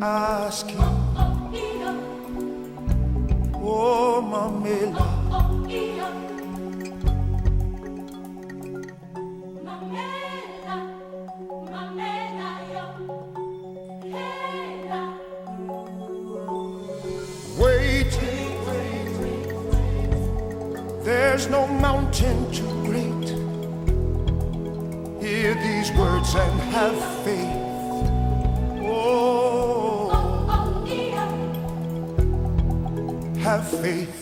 asking, 0.00 0.78
Oh, 3.56 4.22
Mamela. 4.32 5.21
There's 21.04 21.48
no 21.48 21.66
mountain 21.66 22.50
too 22.52 22.84
great. 22.84 23.28
Hear 25.22 25.54
these 25.54 25.90
words 25.92 26.34
and 26.34 26.60
have 26.60 26.96
faith. 27.24 27.62
Oh, 28.84 30.10
oh, 30.12 30.46
oh 30.48 30.84
have 33.40 33.68
faith. 33.80 34.21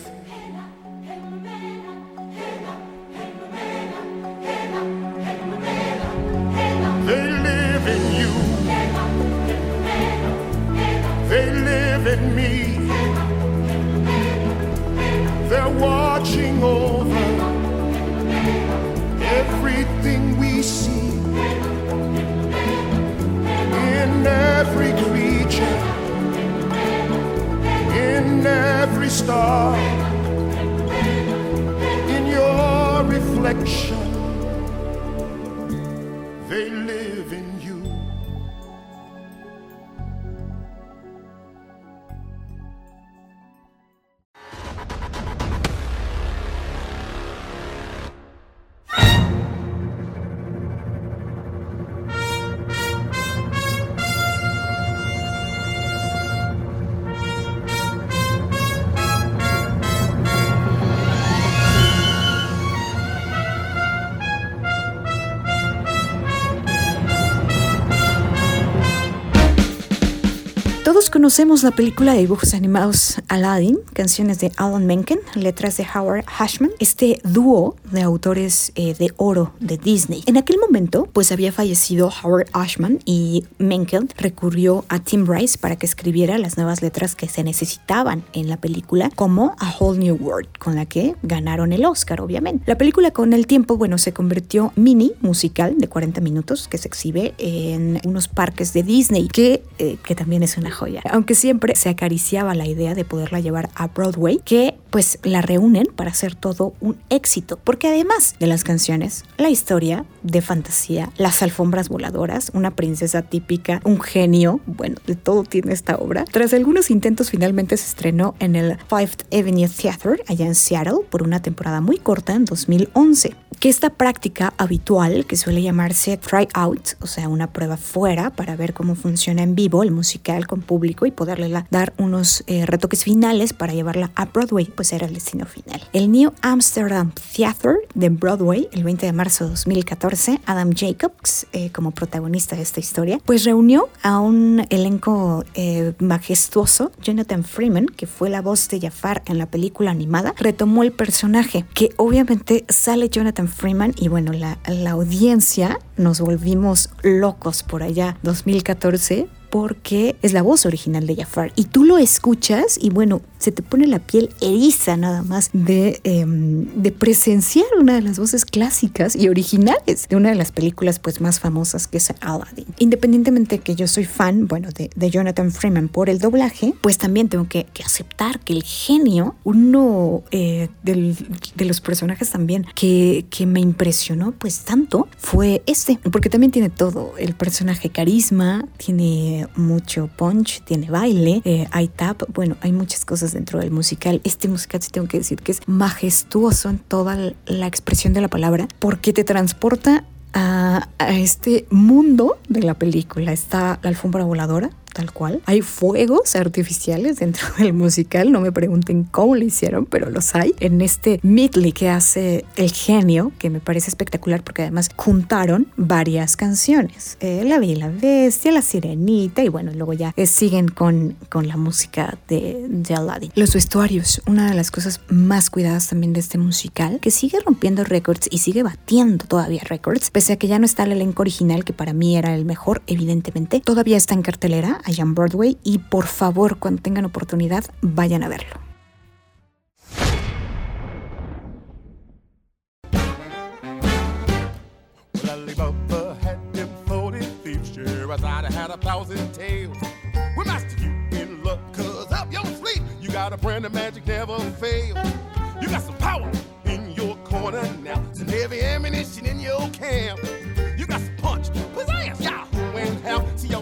Conocemos 71.21 71.61
la 71.61 71.69
película 71.69 72.13
de 72.13 72.21
dibujos 72.21 72.55
animados 72.55 73.21
Aladdin, 73.27 73.77
canciones 73.93 74.39
de 74.39 74.51
Alan 74.57 74.87
Menken, 74.87 75.19
letras 75.35 75.77
de 75.77 75.85
Howard 75.93 76.25
Hashman, 76.25 76.71
este 76.79 77.21
dúo 77.23 77.75
de 77.91 78.01
autores 78.01 78.71
eh, 78.75 78.93
de 78.93 79.13
oro 79.17 79.53
de 79.59 79.77
Disney. 79.77 80.23
En 80.25 80.37
aquel 80.37 80.57
momento, 80.59 81.07
pues 81.13 81.31
había 81.31 81.51
fallecido 81.51 82.11
Howard 82.23 82.47
Ashman 82.53 82.99
y 83.05 83.45
Menken 83.57 84.09
recurrió 84.17 84.85
a 84.89 84.99
Tim 84.99 85.25
Rice 85.27 85.57
para 85.57 85.75
que 85.75 85.85
escribiera 85.85 86.37
las 86.37 86.57
nuevas 86.57 86.81
letras 86.81 87.15
que 87.15 87.27
se 87.27 87.43
necesitaban 87.43 88.23
en 88.33 88.49
la 88.49 88.57
película, 88.57 89.09
como 89.15 89.55
A 89.59 89.73
Whole 89.77 89.99
New 89.99 90.15
World, 90.15 90.49
con 90.59 90.75
la 90.75 90.85
que 90.85 91.15
ganaron 91.23 91.73
el 91.73 91.85
Oscar, 91.85 92.21
obviamente. 92.21 92.63
La 92.67 92.77
película 92.77 93.11
con 93.11 93.33
el 93.33 93.47
tiempo, 93.47 93.77
bueno, 93.77 93.97
se 93.97 94.13
convirtió 94.13 94.73
mini 94.75 95.13
musical 95.21 95.77
de 95.77 95.87
40 95.87 96.21
minutos 96.21 96.67
que 96.67 96.77
se 96.77 96.87
exhibe 96.87 97.33
en 97.37 97.99
unos 98.05 98.27
parques 98.27 98.73
de 98.73 98.83
Disney, 98.83 99.27
que, 99.27 99.63
eh, 99.79 99.97
que 100.03 100.15
también 100.15 100.43
es 100.43 100.57
una 100.57 100.71
joya. 100.71 101.01
Aunque 101.09 101.35
siempre 101.35 101.75
se 101.75 101.89
acariciaba 101.89 102.55
la 102.55 102.67
idea 102.67 102.95
de 102.95 103.05
poderla 103.05 103.39
llevar 103.39 103.69
a 103.75 103.87
Broadway, 103.87 104.39
que 104.43 104.77
pues 104.89 105.19
la 105.23 105.41
reúnen 105.41 105.87
para 105.95 106.11
hacer 106.11 106.35
todo 106.35 106.73
un 106.81 106.97
éxito, 107.09 107.57
porque 107.63 107.80
además 107.87 108.35
de 108.39 108.47
las 108.47 108.63
canciones, 108.63 109.23
la 109.37 109.49
historia 109.49 110.05
de 110.23 110.41
fantasía, 110.41 111.09
las 111.17 111.41
alfombras 111.43 111.89
voladoras, 111.89 112.51
una 112.53 112.71
princesa 112.75 113.21
típica, 113.23 113.81
un 113.83 113.99
genio, 113.99 114.59
bueno, 114.65 114.95
de 115.07 115.15
todo 115.15 115.43
tiene 115.43 115.73
esta 115.73 115.95
obra. 115.97 116.25
Tras 116.25 116.53
algunos 116.53 116.91
intentos 116.91 117.29
finalmente 117.31 117.77
se 117.77 117.87
estrenó 117.87 118.35
en 118.39 118.55
el 118.55 118.77
Fifth 118.89 119.23
Avenue 119.33 119.67
Theater 119.69 120.23
allá 120.27 120.45
en 120.45 120.55
Seattle 120.55 120.99
por 121.09 121.23
una 121.23 121.41
temporada 121.41 121.81
muy 121.81 121.97
corta 121.97 122.33
en 122.33 122.45
2011. 122.45 123.35
Que 123.59 123.69
esta 123.69 123.91
práctica 123.91 124.53
habitual 124.57 125.25
que 125.27 125.35
suele 125.37 125.61
llamarse 125.61 126.17
try 126.17 126.47
out, 126.55 126.89
o 126.99 127.05
sea, 127.05 127.27
una 127.29 127.51
prueba 127.53 127.77
fuera 127.77 128.31
para 128.31 128.55
ver 128.55 128.73
cómo 128.73 128.95
funciona 128.95 129.43
en 129.43 129.53
vivo 129.53 129.83
el 129.83 129.91
musical 129.91 130.47
con 130.47 130.61
público 130.61 131.05
y 131.05 131.11
poderle 131.11 131.47
la- 131.47 131.67
dar 131.69 131.93
unos 131.99 132.43
eh, 132.47 132.65
retoques 132.65 133.03
finales 133.03 133.53
para 133.53 133.73
llevarla 133.73 134.09
a 134.15 134.25
Broadway, 134.25 134.65
pues 134.65 134.93
era 134.93 135.05
el 135.05 135.13
destino 135.13 135.45
final. 135.45 135.81
El 135.93 136.11
New 136.11 136.31
Amsterdam 136.41 137.11
Theater 137.35 137.70
de 137.93 138.09
Broadway, 138.09 138.67
el 138.71 138.83
20 138.83 139.05
de 139.05 139.13
marzo 139.13 139.45
de 139.45 139.51
2014, 139.51 140.41
Adam 140.45 140.71
Jacobs, 140.75 141.47
eh, 141.53 141.71
como 141.71 141.91
protagonista 141.91 142.55
de 142.55 142.61
esta 142.61 142.79
historia, 142.79 143.19
pues 143.25 143.43
reunió 143.43 143.89
a 144.03 144.19
un 144.19 144.65
elenco 144.69 145.43
eh, 145.53 145.93
majestuoso. 145.99 146.91
Jonathan 147.01 147.43
Freeman, 147.43 147.87
que 147.87 148.07
fue 148.07 148.29
la 148.29 148.41
voz 148.41 148.67
de 148.69 148.79
Jafar 148.79 149.23
en 149.25 149.37
la 149.37 149.45
película 149.45 149.91
animada, 149.91 150.33
retomó 150.37 150.83
el 150.83 150.91
personaje, 150.91 151.65
que 151.73 151.89
obviamente 151.97 152.65
sale 152.69 153.09
Jonathan 153.09 153.47
Freeman 153.47 153.93
y 153.97 154.07
bueno, 154.07 154.31
la, 154.33 154.59
la 154.67 154.91
audiencia 154.91 155.79
nos 155.97 156.19
volvimos 156.21 156.89
locos 157.03 157.63
por 157.63 157.83
allá 157.83 158.17
2014 158.23 159.27
porque 159.51 160.15
es 160.21 160.33
la 160.33 160.41
voz 160.41 160.65
original 160.65 161.05
de 161.05 161.17
Jafar. 161.17 161.51
Y 161.55 161.65
tú 161.65 161.83
lo 161.83 161.97
escuchas 161.97 162.79
y 162.81 162.89
bueno, 162.89 163.21
se 163.41 163.51
te 163.51 163.61
pone 163.63 163.87
la 163.87 163.99
piel 163.99 164.29
eriza 164.39 164.95
nada 164.97 165.23
más 165.23 165.49
de, 165.53 165.99
em, 166.03 166.65
de 166.81 166.91
presenciar 166.91 167.65
una 167.79 167.95
de 167.95 168.01
las 168.01 168.19
voces 168.19 168.45
clásicas 168.45 169.15
y 169.15 169.27
originales 169.29 170.07
de 170.09 170.15
una 170.15 170.29
de 170.29 170.35
las 170.35 170.51
películas 170.51 170.99
pues 170.99 171.19
más 171.21 171.39
famosas 171.39 171.87
que 171.87 171.97
es 171.97 172.13
Aladdin. 172.21 172.65
Independientemente 172.79 173.57
de 173.57 173.63
que 173.63 173.75
yo 173.75 173.87
soy 173.87 174.05
fan, 174.05 174.47
bueno, 174.47 174.69
de, 174.69 174.89
de 174.95 175.09
Jonathan 175.09 175.51
Freeman 175.51 175.87
por 175.89 176.09
el 176.09 176.19
doblaje, 176.19 176.73
pues 176.81 176.97
también 176.97 177.29
tengo 177.29 177.47
que, 177.49 177.65
que 177.73 177.83
aceptar 177.83 178.39
que 178.39 178.53
el 178.53 178.63
genio, 178.63 179.35
uno 179.43 180.23
eh, 180.31 180.69
del- 180.83 181.17
de 181.55 181.65
los 181.65 181.81
personajes 181.81 182.29
también 182.29 182.65
que, 182.75 183.25
que 183.29 183.45
me 183.45 183.59
impresionó 183.59 184.31
pues 184.33 184.59
tanto 184.59 185.07
fue 185.17 185.63
este, 185.65 185.97
porque 186.11 186.29
también 186.29 186.51
tiene 186.51 186.69
todo, 186.69 187.13
el 187.17 187.33
personaje 187.33 187.89
carisma, 187.89 188.65
tiene 188.77 189.47
mucho 189.55 190.09
punch, 190.15 190.63
tiene 190.63 190.89
baile, 190.89 191.41
eh, 191.45 191.67
hay 191.71 191.87
tap, 191.87 192.21
bueno, 192.33 192.57
hay 192.61 192.71
muchas 192.71 193.03
cosas 193.05 193.30
dentro 193.33 193.59
del 193.59 193.71
musical. 193.71 194.21
Este 194.23 194.47
musical 194.47 194.81
sí 194.81 194.89
tengo 194.91 195.07
que 195.07 195.17
decir 195.17 195.41
que 195.41 195.51
es 195.51 195.61
majestuoso 195.67 196.69
en 196.69 196.79
toda 196.79 197.33
la 197.45 197.67
expresión 197.67 198.13
de 198.13 198.21
la 198.21 198.27
palabra, 198.27 198.67
porque 198.79 199.13
te 199.13 199.23
transporta 199.23 200.05
a, 200.33 200.89
a 200.97 201.11
este 201.17 201.65
mundo 201.69 202.37
de 202.47 202.63
la 202.63 202.73
película. 202.73 203.31
Está 203.33 203.79
la 203.81 203.89
alfombra 203.89 204.23
voladora, 204.23 204.71
tal 204.93 205.11
cual. 205.11 205.41
Hay 205.45 205.61
fuegos 205.61 206.35
artificiales 206.35 207.17
dentro 207.17 207.47
del 207.57 207.73
musical. 207.73 208.31
No 208.31 208.41
me 208.41 208.51
pregunten 208.51 209.03
cómo 209.03 209.35
lo 209.35 209.43
hicieron, 209.43 209.85
pero 209.85 210.09
los 210.09 210.35
hay. 210.35 210.53
En 210.59 210.81
este 210.81 211.19
medley 211.23 211.71
que 211.71 211.89
hace 211.89 212.45
el 212.55 212.71
genio, 212.71 213.31
que 213.39 213.49
me 213.49 213.59
parece 213.59 213.89
espectacular 213.89 214.43
porque 214.43 214.63
además 214.63 214.89
juntaron 214.95 215.67
varias 215.77 216.35
canciones. 216.35 217.17
Eh, 217.19 217.43
la 217.45 217.59
Bella 217.59 217.89
Bestia, 217.89 218.51
La 218.51 218.61
Sirenita 218.61 219.43
y 219.43 219.49
bueno, 219.49 219.71
luego 219.73 219.93
ya 219.93 220.13
eh, 220.15 220.25
siguen 220.25 220.67
con, 220.67 221.15
con 221.29 221.47
la 221.47 221.57
música 221.57 222.17
de, 222.27 222.65
de 222.67 222.93
Aladdin. 222.93 223.31
Los 223.35 223.53
vestuarios, 223.53 224.21
una 224.27 224.49
de 224.49 224.55
las 224.55 224.71
cosas 224.71 225.01
más 225.09 225.49
cuidadas 225.49 225.87
también 225.89 226.13
de 226.13 226.19
este 226.19 226.37
musical, 226.37 226.99
que 227.01 227.11
sigue 227.11 227.39
rompiendo 227.39 227.83
récords 227.83 228.27
y 228.29 228.39
sigue 228.39 228.63
batiendo 228.63 229.25
todavía 229.25 229.61
récords, 229.63 230.09
pese 230.11 230.33
a 230.33 230.37
que 230.37 230.47
ya 230.47 230.59
no 230.59 230.65
está 230.65 230.83
el 230.83 230.93
elenco 230.93 231.21
original, 231.21 231.63
que 231.63 231.73
para 231.73 231.93
mí 231.93 232.17
era 232.17 232.35
el 232.35 232.45
mejor, 232.45 232.81
evidentemente, 232.87 233.59
todavía 233.59 233.97
está 233.97 234.13
en 234.13 234.21
cartelera 234.21 234.80
allá 234.85 235.03
en 235.03 235.15
Broadway 235.15 235.57
y 235.63 235.79
por 235.79 236.07
favor 236.07 236.57
cuando 236.57 236.81
tengan 236.81 237.05
oportunidad 237.05 237.65
vayan 237.81 238.23
a 238.23 238.29
verlo. 238.29 238.71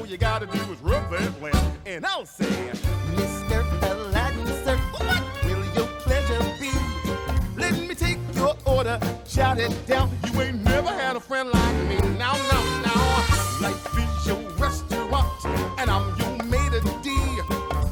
You 0.10 0.18
gotta 0.18 0.48
do 0.48 0.58
is 0.72 0.80
rub 0.82 1.12
that 1.12 1.40
lamp. 1.42 1.56
And 1.86 2.04
I'll 2.04 2.26
say, 2.26 2.46
Mr. 3.14 3.62
Aladdin, 3.92 4.48
sir, 4.66 4.76
what 4.98 5.24
will 5.44 5.64
your 5.76 5.88
pleasure 6.00 6.40
be? 6.60 6.72
Let 7.56 7.74
me 7.78 7.94
take 7.94 8.18
your 8.34 8.56
order, 8.66 9.00
shout 9.28 9.60
it 9.60 9.86
down. 9.86 10.10
You 10.26 10.42
ain't 10.42 10.64
never 10.64 10.90
had 10.90 11.16
a 11.16 11.20
friend 11.20 11.50
like 11.50 11.76
me. 11.88 11.98
Now, 12.18 12.34
now, 12.34 12.82
now. 12.82 13.62
Life 13.62 13.98
is 14.00 14.26
your 14.26 14.40
restaurant, 14.58 15.46
and 15.78 15.92
I'm 15.92 16.18
your 16.18 16.44
maitre 16.46 16.82
d'. 17.04 17.44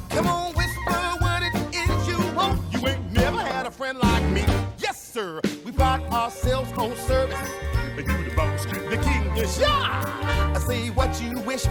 Come 0.10 0.26
on, 0.26 0.54
whisper 0.56 0.92
what 1.20 1.44
it 1.44 1.54
is 1.76 2.08
you 2.08 2.18
want. 2.36 2.60
You 2.72 2.88
ain't 2.88 3.12
never 3.14 3.42
had 3.42 3.68
a 3.68 3.72
friend 3.72 4.00
like 4.00 4.24
me. 4.32 4.44
Yes, 4.80 5.00
sir. 5.00 5.40
We 5.64 5.70
brought 5.70 6.02
ourselves 6.12 6.72
home 6.72 6.96
service. 6.96 7.38
And 7.96 8.08
you 8.08 8.30
the 8.30 8.36
boss, 8.36 8.66
the 8.66 9.00
king 9.04 9.34
dish. 9.36 9.60
Yeah! 9.60 10.54
I 10.56 10.60
say 10.60 10.90
what 10.90 11.22
you 11.22 11.40
wish, 11.42 11.66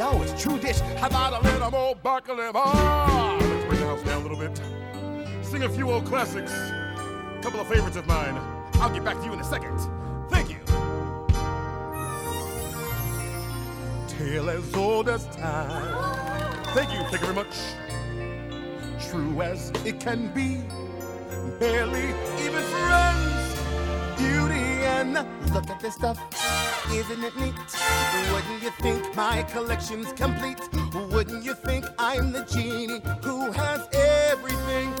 it's 0.00 0.42
true 0.42 0.58
dish. 0.58 0.80
How 0.98 1.08
about 1.08 1.44
a 1.44 1.46
little 1.46 1.70
more 1.70 1.94
broccoli? 1.94 2.50
Ah! 2.54 3.36
Let's 3.38 3.66
bring 3.66 3.80
the 3.80 3.86
house 3.86 4.02
down 4.02 4.22
a 4.22 4.28
little 4.28 4.38
bit. 4.38 4.56
Sing 5.44 5.62
a 5.64 5.68
few 5.68 5.90
old 5.90 6.06
classics. 6.06 6.52
Couple 7.42 7.60
of 7.60 7.68
favorites 7.68 7.96
of 7.96 8.06
mine. 8.06 8.34
I'll 8.74 8.90
get 8.90 9.04
back 9.04 9.18
to 9.18 9.24
you 9.24 9.34
in 9.34 9.40
a 9.40 9.44
second. 9.44 9.78
Thank 10.30 10.48
you. 10.48 10.56
Tale 14.08 14.50
as 14.50 14.74
old 14.74 15.08
as 15.10 15.26
time. 15.36 16.64
Thank 16.74 16.92
you, 16.92 16.98
thank 17.10 17.20
you 17.20 17.32
very 17.32 17.34
much. 17.34 17.56
True 19.10 19.42
as 19.42 19.70
it 19.84 20.00
can 20.00 20.32
be. 20.32 20.62
Barely 21.58 22.08
even 22.44 22.62
friends. 22.62 23.56
Beauty 24.16 24.84
and 24.84 25.12
look 25.52 25.68
at 25.68 25.80
this 25.80 25.94
stuff. 25.94 26.69
Isn't 26.88 27.22
it 27.22 27.36
neat? 27.36 27.54
Wouldn't 28.32 28.62
you 28.62 28.70
think 28.80 29.14
my 29.14 29.42
collection's 29.44 30.12
complete? 30.12 30.58
Wouldn't 31.10 31.44
you 31.44 31.54
think 31.54 31.84
I'm 31.98 32.32
the 32.32 32.44
genie 32.44 33.00
who 33.22 33.52
has 33.52 33.86
everything? 33.92 34.94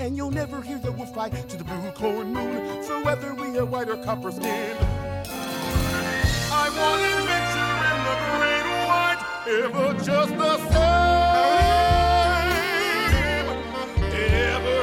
And 0.00 0.16
you'll 0.16 0.30
never 0.30 0.62
hear 0.62 0.78
the 0.78 0.90
wolf 0.92 1.12
cry 1.12 1.28
to 1.28 1.56
the 1.56 1.64
blue 1.64 1.90
corn 1.92 2.32
moon 2.32 2.82
So 2.82 3.02
whether 3.04 3.34
we 3.34 3.58
are 3.58 3.64
white 3.66 3.88
or 3.88 4.02
copper 4.02 4.32
skinned. 4.32 4.78
I 6.52 6.68
want 6.76 7.02
adventure 7.02 7.74
in 7.90 8.04
the 8.08 8.16
great 8.32 8.66
white, 8.88 9.22
ever 9.46 9.92
just 10.04 10.32
the 10.36 10.54
same. 10.72 11.20
Ever 14.12 14.79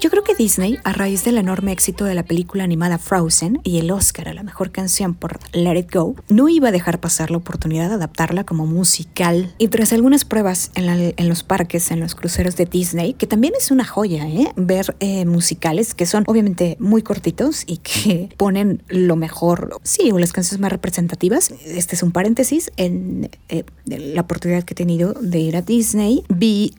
Yo 0.00 0.08
creo 0.08 0.24
que 0.24 0.34
Disney, 0.34 0.78
a 0.82 0.94
raíz 0.94 1.24
del 1.24 1.36
enorme 1.36 1.72
éxito 1.72 2.06
de 2.06 2.14
la 2.14 2.22
película 2.22 2.64
animada 2.64 2.96
Frozen 2.96 3.60
y 3.64 3.78
el 3.78 3.90
Oscar 3.90 4.28
a 4.28 4.34
la 4.34 4.42
mejor 4.42 4.70
canción 4.70 5.14
por 5.14 5.38
Let 5.52 5.78
It 5.78 5.94
Go, 5.94 6.16
no 6.30 6.48
iba 6.48 6.68
a 6.68 6.72
dejar 6.72 7.00
pasar 7.00 7.30
la 7.30 7.36
oportunidad 7.36 7.90
de 7.90 7.96
adaptarla 7.96 8.44
como 8.44 8.66
musical. 8.66 9.54
Y 9.58 9.68
tras 9.68 9.92
algunas 9.92 10.24
pruebas 10.24 10.70
en, 10.74 11.28
los 11.28 11.42
parques, 11.42 11.90
en 11.90 12.00
los 12.00 12.14
cruceros 12.14 12.56
de 12.56 12.64
Disney, 12.64 13.12
que 13.12 13.26
también 13.26 13.52
es 13.58 13.70
una 13.70 13.84
joya, 13.84 14.26
¿eh? 14.26 14.52
ver 14.56 14.96
eh, 15.00 15.26
musicales 15.26 15.94
que 15.94 16.06
son 16.06 16.24
obviamente 16.26 16.78
muy 16.80 17.02
cortitos 17.02 17.64
y 17.66 17.76
que 17.78 18.30
ponen 18.38 18.82
lo 18.88 19.16
mejor, 19.16 19.78
sí, 19.82 20.10
o 20.12 20.18
las 20.18 20.32
canciones 20.32 20.60
más 20.60 20.72
representativas. 20.72 21.50
Este 21.66 21.94
es 21.94 22.02
un 22.02 22.12
paréntesis 22.12 22.72
en 22.78 23.30
eh, 23.50 23.64
la 23.84 24.22
oportunidad 24.22 24.64
que 24.64 24.72
he 24.72 24.76
tenido 24.76 25.12
de 25.12 25.40
ir 25.40 25.56
a 25.58 25.62
Disney. 25.62 26.24
Vi 26.30 26.74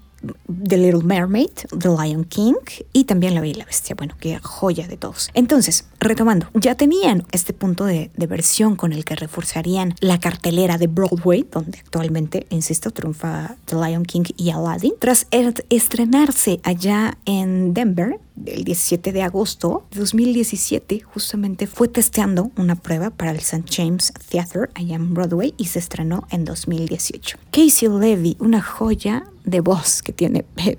The 0.68 0.78
Little 0.78 1.04
Mermaid, 1.04 1.50
The 1.78 1.90
Lion 1.90 2.24
King 2.26 2.54
y 2.94 3.06
también 3.06 3.34
La 3.34 3.42
Bella 3.42 3.54
y 3.56 3.60
la 3.60 3.66
Bestia. 3.66 3.96
Bueno, 3.96 4.16
qué 4.20 4.38
joya 4.40 4.88
de 4.88 4.98
todos. 4.98 5.30
Entonces, 5.34 5.86
retomando, 6.00 6.48
ya 6.54 6.76
tenían 6.76 7.26
este 7.32 7.54
punto 7.54 7.86
de, 7.86 8.12
de 8.16 8.28
versión 8.28 8.76
con 8.76 8.94
el 8.94 9.04
que 9.06 9.16
reforzarían 9.16 9.96
la 10.00 10.20
cartelera 10.20 10.78
de 10.78 10.88
Broadway, 10.88 11.46
donde 11.52 11.80
actualmente, 11.80 12.46
insisto, 12.50 12.92
triunfa 12.92 13.56
The 13.66 13.76
Lion 13.76 14.04
King 14.06 14.24
y 14.38 14.52
Aladdin. 14.52 14.94
Tras 15.00 15.28
er- 15.32 15.66
estrenarse 15.70 16.60
allá 16.64 17.18
en 17.26 17.74
Denver, 17.74 18.20
el 18.46 18.64
17 18.64 19.12
de 19.12 19.22
agosto 19.22 19.86
de 19.92 20.00
2017, 20.00 21.02
justamente 21.02 21.68
fue 21.68 21.88
testeando 21.88 22.52
una 22.58 22.76
prueba 22.76 23.10
para 23.10 23.32
el 23.32 23.38
St. 23.38 23.64
James 23.70 24.14
Theatre 24.30 24.70
allá 24.74 24.96
en 24.96 25.14
Broadway 25.14 25.54
y 25.58 25.66
se 25.66 25.80
estrenó 25.80 26.28
en 26.32 26.46
2018. 26.46 27.38
Casey 27.52 27.90
Levy, 27.90 28.38
una 28.40 28.62
joya 28.62 29.26
de 29.44 29.60
voz 29.60 30.02
que 30.02 30.14
tiene 30.14 30.46
eh, 30.58 30.78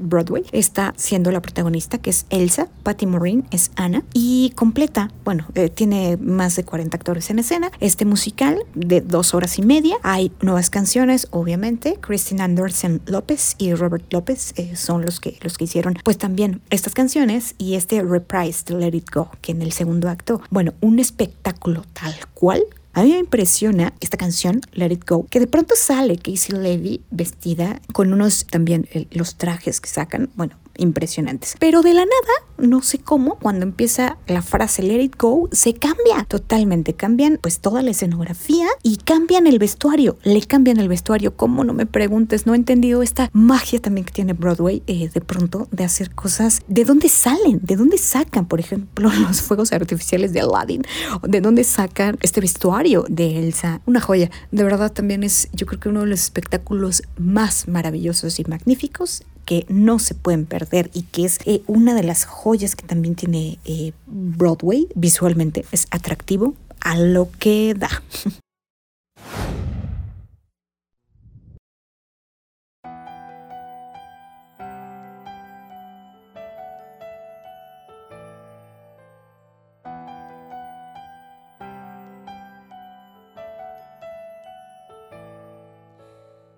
Broadway, 0.00 0.44
está 0.52 0.94
siendo 0.96 1.30
la 1.30 1.42
protagonista, 1.42 1.98
que 1.98 2.10
es 2.10 2.26
Elsa, 2.30 2.68
Patty 2.82 3.06
Morin 3.06 3.46
es 3.50 3.70
Anna, 3.76 4.04
y 4.12 4.50
completa, 4.54 5.10
bueno, 5.24 5.46
eh, 5.54 5.68
tiene 5.68 6.16
más 6.16 6.56
de 6.56 6.64
40 6.64 6.96
actores 6.96 7.30
en 7.30 7.38
escena, 7.38 7.70
este 7.80 8.04
musical 8.04 8.64
de 8.74 9.00
dos 9.00 9.34
horas 9.34 9.58
y 9.58 9.62
media, 9.62 9.96
hay 10.02 10.32
nuevas 10.40 10.70
canciones, 10.70 11.28
obviamente, 11.30 11.98
Christine 12.00 12.42
Anderson 12.42 13.02
López 13.06 13.54
y 13.58 13.74
Robert 13.74 14.12
López 14.12 14.52
eh, 14.56 14.76
son 14.76 15.04
los 15.04 15.20
que, 15.20 15.38
los 15.42 15.56
que 15.56 15.64
hicieron, 15.64 15.98
pues 16.04 16.18
también 16.18 16.60
estas 16.70 16.94
canciones 16.94 17.54
y 17.58 17.74
este 17.74 18.02
reprise 18.02 18.64
de 18.66 18.74
Let 18.74 18.96
It 18.96 19.10
Go, 19.12 19.30
que 19.40 19.52
en 19.52 19.62
el 19.62 19.72
segundo 19.72 20.08
acto, 20.08 20.40
bueno, 20.50 20.74
un 20.80 20.98
espectáculo 20.98 21.84
tal 21.92 22.14
cual 22.34 22.62
a 22.98 23.04
mí 23.04 23.12
me 23.12 23.18
impresiona 23.18 23.94
esta 24.00 24.16
canción, 24.16 24.60
Let 24.72 24.90
It 24.90 25.08
Go, 25.08 25.24
que 25.30 25.38
de 25.38 25.46
pronto 25.46 25.76
sale 25.76 26.16
Casey 26.16 26.56
Levy 26.58 27.00
vestida 27.12 27.80
con 27.92 28.12
unos 28.12 28.44
también 28.46 28.88
eh, 28.90 29.06
los 29.12 29.36
trajes 29.36 29.80
que 29.80 29.88
sacan, 29.88 30.30
bueno, 30.34 30.56
impresionantes. 30.76 31.54
Pero 31.60 31.82
de 31.82 31.94
la 31.94 32.04
nada, 32.04 32.47
no 32.58 32.82
sé 32.82 32.98
cómo, 32.98 33.36
cuando 33.36 33.64
empieza 33.64 34.18
la 34.26 34.42
frase 34.42 34.82
Let 34.82 35.02
It 35.02 35.16
Go, 35.18 35.48
se 35.52 35.74
cambia 35.74 36.24
totalmente. 36.26 36.94
Cambian 36.94 37.38
pues 37.40 37.60
toda 37.60 37.82
la 37.82 37.90
escenografía 37.90 38.66
y 38.82 38.96
cambian 38.96 39.46
el 39.46 39.58
vestuario. 39.58 40.18
Le 40.22 40.42
cambian 40.42 40.78
el 40.78 40.88
vestuario. 40.88 41.36
¿Cómo? 41.36 41.64
No 41.64 41.72
me 41.72 41.86
preguntes. 41.86 42.46
No 42.46 42.54
he 42.54 42.56
entendido 42.56 43.02
esta 43.02 43.30
magia 43.32 43.80
también 43.80 44.04
que 44.04 44.12
tiene 44.12 44.32
Broadway 44.32 44.82
eh, 44.86 45.10
de 45.12 45.20
pronto 45.20 45.68
de 45.70 45.84
hacer 45.84 46.14
cosas. 46.14 46.62
¿De 46.68 46.84
dónde 46.84 47.08
salen? 47.08 47.60
¿De 47.62 47.76
dónde 47.76 47.98
sacan, 47.98 48.46
por 48.46 48.60
ejemplo, 48.60 49.10
los 49.28 49.42
fuegos 49.42 49.72
artificiales 49.72 50.32
de 50.32 50.40
Aladdin? 50.40 50.82
¿De 51.22 51.40
dónde 51.40 51.64
sacan 51.64 52.18
este 52.20 52.40
vestuario 52.40 53.04
de 53.08 53.38
Elsa? 53.38 53.80
Una 53.86 54.00
joya. 54.00 54.30
De 54.50 54.64
verdad 54.64 54.92
también 54.92 55.22
es, 55.22 55.48
yo 55.52 55.66
creo 55.66 55.80
que 55.80 55.88
uno 55.88 56.00
de 56.00 56.06
los 56.06 56.20
espectáculos 56.20 57.02
más 57.16 57.68
maravillosos 57.68 58.38
y 58.40 58.44
magníficos 58.44 59.22
que 59.48 59.64
no 59.70 59.98
se 59.98 60.14
pueden 60.14 60.44
perder 60.44 60.90
y 60.92 61.04
que 61.04 61.24
es 61.24 61.38
eh, 61.46 61.62
una 61.66 61.94
de 61.94 62.02
las 62.02 62.26
joyas 62.26 62.47
que 62.76 62.86
también 62.86 63.14
tiene 63.14 63.58
eh, 63.64 63.92
Broadway 64.06 64.88
visualmente. 64.94 65.64
Es 65.72 65.86
atractivo 65.90 66.54
a 66.80 66.96
lo 66.98 67.28
que 67.38 67.74
da. 67.76 67.90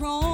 control. 0.00 0.29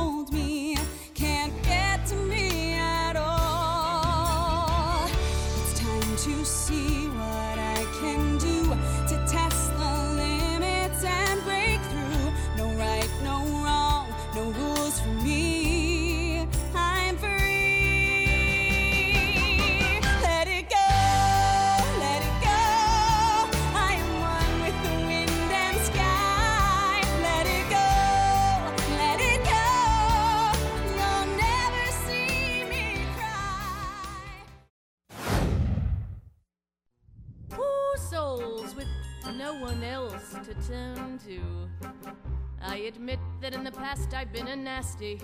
Past 44.11 44.15
I've 44.15 44.33
been 44.33 44.49
a 44.49 44.57
nasty. 44.57 45.21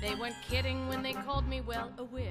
They 0.00 0.14
weren't 0.14 0.36
kidding 0.48 0.88
when 0.88 1.02
they 1.02 1.12
called 1.12 1.48
me, 1.48 1.60
well, 1.60 1.92
a 1.98 2.04
witch. 2.04 2.24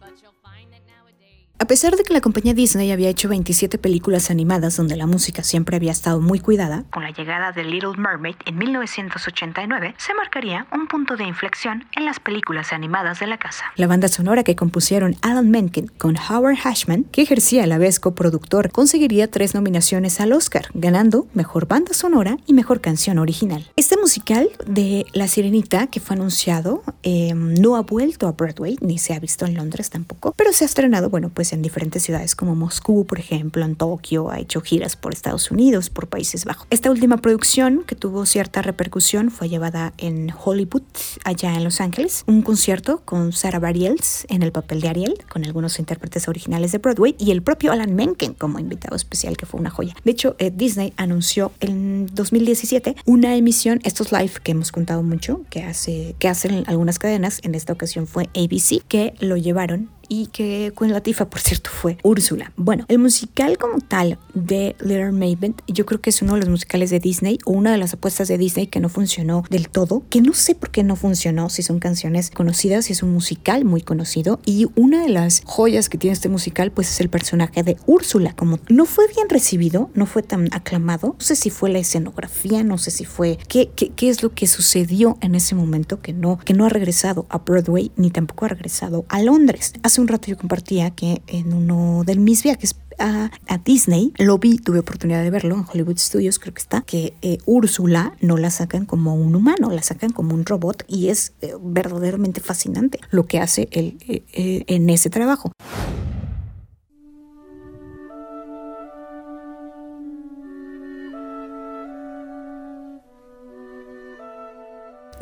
But 0.00 0.12
you'll 0.22 0.34
find 0.42 0.72
that 0.72 0.80
nowadays. 0.86 1.19
A 1.62 1.66
pesar 1.66 1.94
de 1.94 2.04
que 2.04 2.14
la 2.14 2.22
compañía 2.22 2.54
Disney 2.54 2.90
había 2.90 3.10
hecho 3.10 3.28
27 3.28 3.76
películas 3.76 4.30
animadas 4.30 4.78
donde 4.78 4.96
la 4.96 5.04
música 5.06 5.42
siempre 5.42 5.76
había 5.76 5.92
estado 5.92 6.18
muy 6.18 6.40
cuidada, 6.40 6.84
con 6.90 7.02
la 7.02 7.10
llegada 7.10 7.52
de 7.52 7.64
Little 7.64 7.98
Mermaid 7.98 8.36
en 8.46 8.56
1989 8.56 9.94
se 9.98 10.14
marcaría 10.14 10.66
un 10.72 10.88
punto 10.88 11.18
de 11.18 11.24
inflexión 11.24 11.84
en 11.94 12.06
las 12.06 12.18
películas 12.18 12.72
animadas 12.72 13.20
de 13.20 13.26
la 13.26 13.36
casa. 13.36 13.66
La 13.76 13.86
banda 13.86 14.08
sonora 14.08 14.42
que 14.42 14.56
compusieron 14.56 15.16
Alan 15.20 15.50
Menken 15.50 15.88
con 15.98 16.16
Howard 16.16 16.56
Hashman, 16.56 17.04
que 17.04 17.20
ejercía 17.20 17.64
a 17.64 17.66
la 17.66 17.76
vez 17.76 18.00
coproductor, 18.00 18.70
conseguiría 18.70 19.30
tres 19.30 19.54
nominaciones 19.54 20.18
al 20.22 20.32
Oscar, 20.32 20.68
ganando 20.72 21.26
Mejor 21.34 21.68
Banda 21.68 21.92
Sonora 21.92 22.38
y 22.46 22.54
Mejor 22.54 22.80
Canción 22.80 23.18
Original. 23.18 23.70
Este 23.76 23.98
musical 23.98 24.48
de 24.66 25.04
La 25.12 25.28
Sirenita, 25.28 25.88
que 25.88 26.00
fue 26.00 26.16
anunciado, 26.16 26.82
eh, 27.02 27.34
no 27.34 27.76
ha 27.76 27.82
vuelto 27.82 28.28
a 28.28 28.32
Broadway, 28.32 28.78
ni 28.80 28.96
se 28.96 29.12
ha 29.12 29.20
visto 29.20 29.44
en 29.44 29.56
Londres 29.56 29.90
tampoco, 29.90 30.32
pero 30.38 30.54
se 30.54 30.64
ha 30.64 30.66
estrenado, 30.66 31.10
bueno, 31.10 31.28
pues 31.28 31.49
en 31.52 31.62
diferentes 31.62 32.02
ciudades 32.02 32.34
como 32.34 32.54
Moscú, 32.54 33.04
por 33.06 33.18
ejemplo, 33.18 33.64
en 33.64 33.76
Tokio, 33.76 34.30
ha 34.30 34.38
hecho 34.38 34.60
giras 34.60 34.96
por 34.96 35.12
Estados 35.12 35.50
Unidos, 35.50 35.90
por 35.90 36.08
Países 36.08 36.44
Bajos. 36.44 36.66
Esta 36.70 36.90
última 36.90 37.18
producción, 37.18 37.84
que 37.86 37.96
tuvo 37.96 38.26
cierta 38.26 38.62
repercusión, 38.62 39.30
fue 39.30 39.48
llevada 39.48 39.92
en 39.98 40.32
Hollywood, 40.44 40.82
allá 41.24 41.54
en 41.54 41.64
Los 41.64 41.80
Ángeles, 41.80 42.24
un 42.26 42.42
concierto 42.42 43.02
con 43.04 43.32
Sarah 43.32 43.58
Bareilles 43.58 44.26
en 44.28 44.42
el 44.42 44.52
papel 44.52 44.80
de 44.80 44.88
Ariel, 44.88 45.14
con 45.28 45.44
algunos 45.44 45.78
intérpretes 45.78 46.28
originales 46.28 46.72
de 46.72 46.78
Broadway 46.78 47.14
y 47.18 47.30
el 47.30 47.42
propio 47.42 47.72
Alan 47.72 47.94
Menken 47.94 48.34
como 48.34 48.58
invitado 48.58 48.96
especial, 48.96 49.36
que 49.36 49.46
fue 49.46 49.60
una 49.60 49.70
joya. 49.70 49.94
De 50.04 50.10
hecho, 50.10 50.36
eh, 50.38 50.50
Disney 50.54 50.92
anunció 50.96 51.52
en 51.60 52.06
2017 52.12 52.96
una 53.06 53.36
emisión, 53.36 53.80
estos 53.84 54.12
live 54.12 54.32
que 54.42 54.52
hemos 54.52 54.72
contado 54.72 55.02
mucho, 55.02 55.42
que, 55.50 55.62
hace, 55.62 56.14
que 56.18 56.28
hacen 56.28 56.64
algunas 56.66 56.98
cadenas, 56.98 57.40
en 57.42 57.54
esta 57.54 57.72
ocasión 57.72 58.06
fue 58.06 58.28
ABC, 58.34 58.82
que 58.86 59.14
lo 59.20 59.36
llevaron 59.36 59.88
y 60.10 60.26
que 60.26 60.72
Queen 60.76 60.92
Latifah, 60.92 61.30
por 61.30 61.40
cierto, 61.40 61.70
fue 61.70 61.96
Úrsula. 62.02 62.52
Bueno, 62.56 62.84
el 62.88 62.98
musical 62.98 63.56
como 63.56 63.78
tal 63.80 64.18
de 64.34 64.74
Little 64.80 65.12
Maven, 65.12 65.54
yo 65.68 65.86
creo 65.86 66.00
que 66.00 66.10
es 66.10 66.20
uno 66.20 66.34
de 66.34 66.40
los 66.40 66.48
musicales 66.48 66.90
de 66.90 66.98
Disney 66.98 67.38
o 67.46 67.52
una 67.52 67.70
de 67.70 67.78
las 67.78 67.94
apuestas 67.94 68.26
de 68.26 68.36
Disney 68.36 68.66
que 68.66 68.80
no 68.80 68.88
funcionó 68.88 69.44
del 69.50 69.68
todo, 69.68 70.02
que 70.10 70.20
no 70.20 70.34
sé 70.34 70.56
por 70.56 70.70
qué 70.70 70.82
no 70.82 70.96
funcionó, 70.96 71.48
si 71.48 71.62
son 71.62 71.78
canciones 71.78 72.30
conocidas, 72.30 72.86
si 72.86 72.92
es 72.92 73.04
un 73.04 73.12
musical 73.12 73.64
muy 73.64 73.82
conocido 73.82 74.40
y 74.44 74.66
una 74.74 75.04
de 75.04 75.10
las 75.10 75.42
joyas 75.46 75.88
que 75.88 75.96
tiene 75.96 76.12
este 76.12 76.28
musical 76.28 76.72
pues 76.72 76.90
es 76.90 77.00
el 77.00 77.08
personaje 77.08 77.62
de 77.62 77.76
Úrsula, 77.86 78.34
como 78.34 78.58
no 78.68 78.86
fue 78.86 79.06
bien 79.14 79.28
recibido, 79.28 79.90
no 79.94 80.06
fue 80.06 80.24
tan 80.24 80.48
aclamado, 80.52 81.14
no 81.18 81.24
sé 81.24 81.36
si 81.36 81.50
fue 81.50 81.70
la 81.70 81.78
escenografía, 81.78 82.64
no 82.64 82.78
sé 82.78 82.90
si 82.90 83.04
fue 83.04 83.38
qué, 83.48 83.70
qué, 83.76 83.90
qué 83.90 84.08
es 84.08 84.24
lo 84.24 84.34
que 84.34 84.48
sucedió 84.48 85.18
en 85.20 85.36
ese 85.36 85.54
momento 85.54 86.00
que 86.00 86.12
no, 86.12 86.40
que 86.44 86.52
no 86.52 86.66
ha 86.66 86.68
regresado 86.68 87.26
a 87.28 87.38
Broadway 87.38 87.92
ni 87.96 88.10
tampoco 88.10 88.46
ha 88.46 88.48
regresado 88.48 89.04
a 89.08 89.22
Londres. 89.22 89.72
Hace 89.84 89.99
un 90.00 90.08
rato 90.08 90.28
yo 90.28 90.36
compartía 90.36 90.90
que 90.90 91.22
en 91.26 91.52
uno 91.52 92.02
de 92.04 92.16
mis 92.16 92.42
viajes 92.42 92.76
a, 92.98 93.30
a, 93.48 93.58
Disney, 93.58 94.12
lo 94.18 94.38
vi, 94.38 94.58
tuve 94.58 94.78
oportunidad 94.78 95.22
de 95.22 95.30
verlo 95.30 95.54
en 95.54 95.64
Hollywood 95.70 95.96
Studios, 95.98 96.38
creo 96.38 96.52
que 96.52 96.60
está, 96.60 96.82
que 96.82 97.14
eh, 97.22 97.38
Úrsula 97.46 98.14
no 98.20 98.36
la 98.36 98.50
sacan 98.50 98.84
como 98.84 99.14
un 99.14 99.34
humano, 99.34 99.70
la 99.70 99.82
sacan 99.82 100.12
como 100.12 100.34
un 100.34 100.44
robot 100.44 100.84
y 100.86 101.08
es 101.08 101.32
eh, 101.40 101.54
verdaderamente 101.60 102.40
fascinante 102.40 103.00
lo 103.10 103.26
que 103.26 103.38
hace 103.38 103.68
él 103.72 103.96
eh, 104.06 104.64
en 104.66 104.90
ese 104.90 105.08
trabajo. 105.08 105.52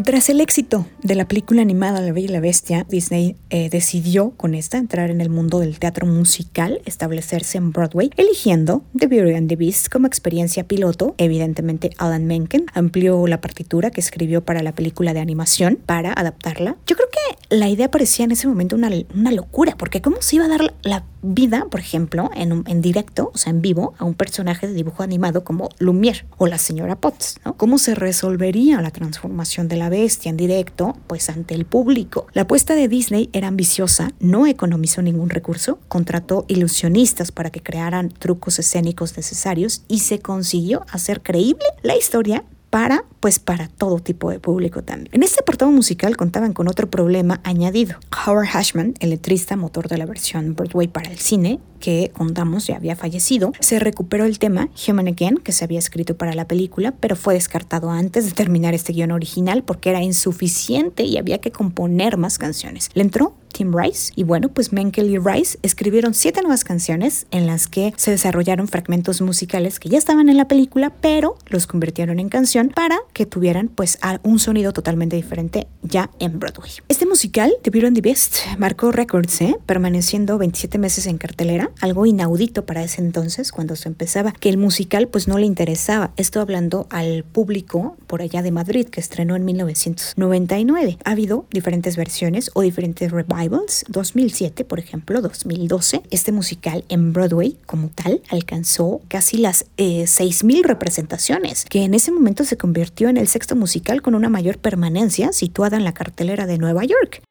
Tras 0.05 0.31
el 0.31 0.41
éxito 0.41 0.87
de 1.03 1.17
la 1.17 1.27
película 1.27 1.61
animada 1.61 2.01
La 2.01 2.13
Bella 2.13 2.29
y 2.29 2.33
la 2.33 2.41
Bestia, 2.41 2.87
Disney 2.89 3.35
eh, 3.51 3.69
decidió 3.69 4.31
con 4.31 4.55
esta 4.55 4.79
entrar 4.79 5.11
en 5.11 5.21
el 5.21 5.29
mundo 5.29 5.59
del 5.59 5.81
teatro 5.81 6.07
musical, 6.07 6.81
establecerse 6.85 7.59
en 7.59 7.73
Broadway, 7.73 8.11
eligiendo 8.17 8.85
The 8.97 9.09
Beauty 9.09 9.35
and 9.35 9.49
the 9.49 9.57
Beast 9.57 9.89
como 9.89 10.07
experiencia 10.07 10.69
piloto. 10.69 11.17
Evidentemente, 11.19 11.91
Alan 11.99 12.27
Menken 12.27 12.67
amplió 12.75 13.27
la 13.27 13.41
partitura 13.41 13.91
que 13.91 14.01
escribió 14.01 14.45
para 14.45 14.63
la 14.63 14.73
película 14.73 15.15
de 15.15 15.21
animación 15.21 15.81
para 15.85 16.13
adaptarla. 16.13 16.77
Yo 16.87 16.95
creo 16.95 17.09
que 17.11 17.57
la 17.57 17.69
idea 17.69 17.91
parecía 17.91 18.25
en 18.25 18.31
ese 18.31 18.47
momento 18.47 18.77
una, 18.77 18.91
una 19.15 19.33
locura, 19.33 19.75
porque 19.77 20.01
¿cómo 20.01 20.19
se 20.21 20.37
iba 20.37 20.45
a 20.45 20.49
dar 20.49 20.75
la 20.83 21.05
vida, 21.23 21.67
por 21.71 21.81
ejemplo, 21.81 22.31
en, 22.37 22.53
un, 22.53 22.65
en 22.69 22.81
directo, 22.83 23.33
o 23.35 23.39
sea, 23.39 23.51
en 23.51 23.63
vivo, 23.63 23.95
a 23.99 24.05
un 24.05 24.15
personaje 24.15 24.69
de 24.69 24.75
dibujo 24.75 25.03
animado 25.03 25.43
como 25.43 25.71
Lumière 25.81 26.25
o 26.37 26.47
la 26.47 26.59
señora 26.59 26.97
Potts? 26.97 27.41
¿no? 27.45 27.57
¿Cómo 27.57 27.79
se 27.79 27.97
resolvería 27.97 28.81
la 28.81 28.93
transformación 28.93 29.67
de 29.67 29.77
la 29.77 29.88
bestia 29.89 30.31
en 30.31 30.37
directo, 30.37 30.97
pues 31.07 31.29
ante 31.31 31.55
el 31.55 31.65
público. 31.65 32.27
La 32.33 32.43
apuesta 32.43 32.75
de 32.75 32.89
Disney 32.89 33.31
era 33.33 33.49
ambiciosa, 33.49 34.13
no 34.21 34.47
economizó 34.47 35.03
ningún 35.03 35.31
recurso, 35.31 35.79
contrató 35.89 36.45
ilusionistas 36.49 37.33
para 37.33 37.51
que 37.51 37.63
crearan 37.63 38.11
trucos 38.11 38.59
escénicos 38.59 39.17
necesarios 39.17 39.83
y 39.89 40.01
se 40.01 40.21
consiguió 40.21 40.85
hacer 40.91 41.23
creíble 41.23 41.65
la 41.83 41.97
historia 41.97 42.45
para 42.71 43.05
pues 43.21 43.39
para 43.39 43.69
todo 43.69 43.99
tipo 43.99 44.31
de 44.31 44.39
público 44.39 44.83
también. 44.83 45.09
En 45.13 45.23
este 45.23 45.41
apartado 45.41 45.71
musical 45.71 46.17
contaban 46.17 46.53
con 46.53 46.69
otro 46.69 46.89
problema 46.89 47.41
añadido. 47.43 47.97
Howard 48.27 48.49
Hashman, 48.49 48.95
el 49.01 49.11
letrista 49.11 49.57
motor 49.57 49.89
de 49.89 49.99
la 49.99 50.07
versión 50.07 50.55
Broadway 50.55 50.89
para 50.89 51.11
el 51.11 51.19
cine, 51.19 51.59
que 51.81 52.11
contamos 52.15 52.67
ya 52.67 52.77
había 52.77 52.97
fallecido, 52.97 53.53
se 53.61 53.79
recuperó 53.79 54.25
el 54.25 54.39
tema 54.39 54.69
Human 54.87 55.09
Again, 55.09 55.39
que 55.39 55.53
se 55.53 55.65
había 55.65 55.79
escrito 55.79 56.17
para 56.17 56.35
la 56.35 56.47
película, 56.47 56.93
pero 56.93 57.17
fue 57.17 57.35
descartado 57.35 57.91
antes 57.91 58.27
de 58.27 58.33
terminar 58.33 58.75
este 58.75 58.93
guion 58.93 59.13
original 59.13 59.63
porque 59.63 59.91
era 59.91 60.03
insuficiente 60.03 61.05
y 61.05 61.19
había 61.19 61.39
que 61.39 61.51
componer 61.51 62.17
más 62.17 62.39
canciones. 62.39 62.91
Le 62.95 63.03
entró 63.03 63.35
Tim 63.59 63.77
Rice. 63.77 64.13
Y 64.15 64.23
bueno, 64.23 64.51
pues 64.51 64.73
Menkel 64.73 65.11
y 65.11 65.19
Rice 65.19 65.59
escribieron 65.63 66.15
siete 66.15 66.43
nuevas 66.43 66.63
canciones 66.63 67.27
en 67.33 67.49
las 67.49 67.67
que 67.67 67.93
se 67.97 68.13
desarrollaron 68.13 68.69
fragmentos 68.69 69.21
musicales 69.21 69.81
que 69.81 69.89
ya 69.89 69.99
estaban 69.99 70.29
en 70.29 70.37
la 70.37 70.47
película, 70.47 70.93
pero 71.01 71.37
los 71.47 71.67
convirtieron 71.67 72.21
en 72.21 72.29
canción 72.29 72.69
para 72.69 72.97
que 73.13 73.27
tuvieran 73.27 73.67
pues 73.67 73.99
un 74.23 74.39
sonido 74.39 74.73
totalmente 74.73 75.17
diferente 75.17 75.67
ya 75.83 76.09
en 76.21 76.39
Broadway. 76.39 76.71
Este 76.87 77.05
musical, 77.05 77.53
The 77.63 77.71
Beauty 77.71 77.87
and 77.89 77.97
the 77.97 78.01
Beast, 78.01 78.37
marcó 78.59 78.93
récords, 78.93 79.41
¿eh? 79.41 79.57
permaneciendo 79.67 80.39
27 80.39 80.79
meses 80.79 81.09
en 81.09 81.19
cartelera, 81.19 81.73
algo 81.81 82.07
inaudito 82.07 82.65
para 82.65 82.85
ese 82.85 83.01
entonces 83.01 83.51
cuando 83.51 83.75
se 83.75 83.89
empezaba, 83.89 84.31
que 84.31 84.51
el 84.51 84.57
musical 84.57 85.09
pues 85.09 85.27
no 85.27 85.37
le 85.37 85.47
interesaba. 85.47 86.13
Esto 86.17 86.41
hablando 86.41 86.87
al 86.91 87.25
público 87.25 87.97
por 88.07 88.23
allá 88.23 88.41
de 88.41 88.53
Madrid 88.53 88.87
que 88.87 89.01
estrenó 89.01 89.35
en 89.35 89.45
1999. 89.45 90.99
Ha 91.05 91.11
habido 91.11 91.47
diferentes 91.51 91.97
versiones 91.97 92.53
o 92.55 92.61
diferentes 92.61 93.11
revivals 93.11 93.48
2007, 93.49 94.65
por 94.65 94.79
ejemplo, 94.79 95.21
2012, 95.21 96.03
este 96.11 96.33
musical 96.33 96.85
en 96.89 97.13
Broadway 97.13 97.57
como 97.67 97.89
tal 97.89 98.23
alcanzó 98.31 99.01
casi 99.09 99.39
las 99.39 99.67
eh, 99.77 100.05
6.000 100.05 100.65
representaciones, 100.65 101.65
que 101.65 101.85
en 101.85 101.95
ese 101.95 102.11
momento 102.11 102.45
se 102.45 102.57
convirtió 102.57 103.09
en 103.09 103.17
el 103.17 103.29
sexto 103.29 103.57
musical 103.57 104.03
con 104.03 104.15
una 104.15 104.29
mayor 104.29 104.59
permanencia 104.59 105.33
situada 105.33 105.77
en 105.77 105.85
la 105.85 105.95
cartelera 105.95 106.47
de 106.47 106.59
Nueva 106.59 106.85
York. 106.85 107.23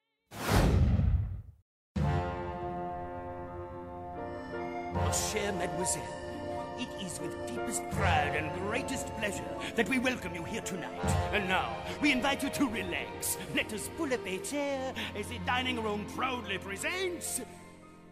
It 6.80 6.90
is 7.04 7.20
with 7.20 7.48
deepest 7.48 7.90
pride 7.92 8.36
and 8.36 8.54
greatest 8.62 9.08
pleasure 9.18 9.44
that 9.76 9.90
we 9.90 9.98
welcome 9.98 10.36
you 10.36 10.44
here 10.44 10.62
tonight. 10.62 11.06
And 11.34 11.50
now, 11.50 11.76
we 12.02 12.12
invite 12.12 12.44
you 12.44 12.50
to 12.52 12.68
relax. 12.68 13.38
Let 13.56 13.74
us 13.74 13.90
pull 13.98 14.14
up 14.14 14.26
a 14.26 14.38
chair 14.38 14.94
as 15.16 15.28
the 15.28 15.40
dining 15.40 15.82
room 15.82 16.06
proudly 16.16 16.60
presents 16.60 17.42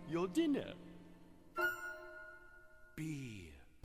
your 0.09 0.27
dinner. 0.27 0.73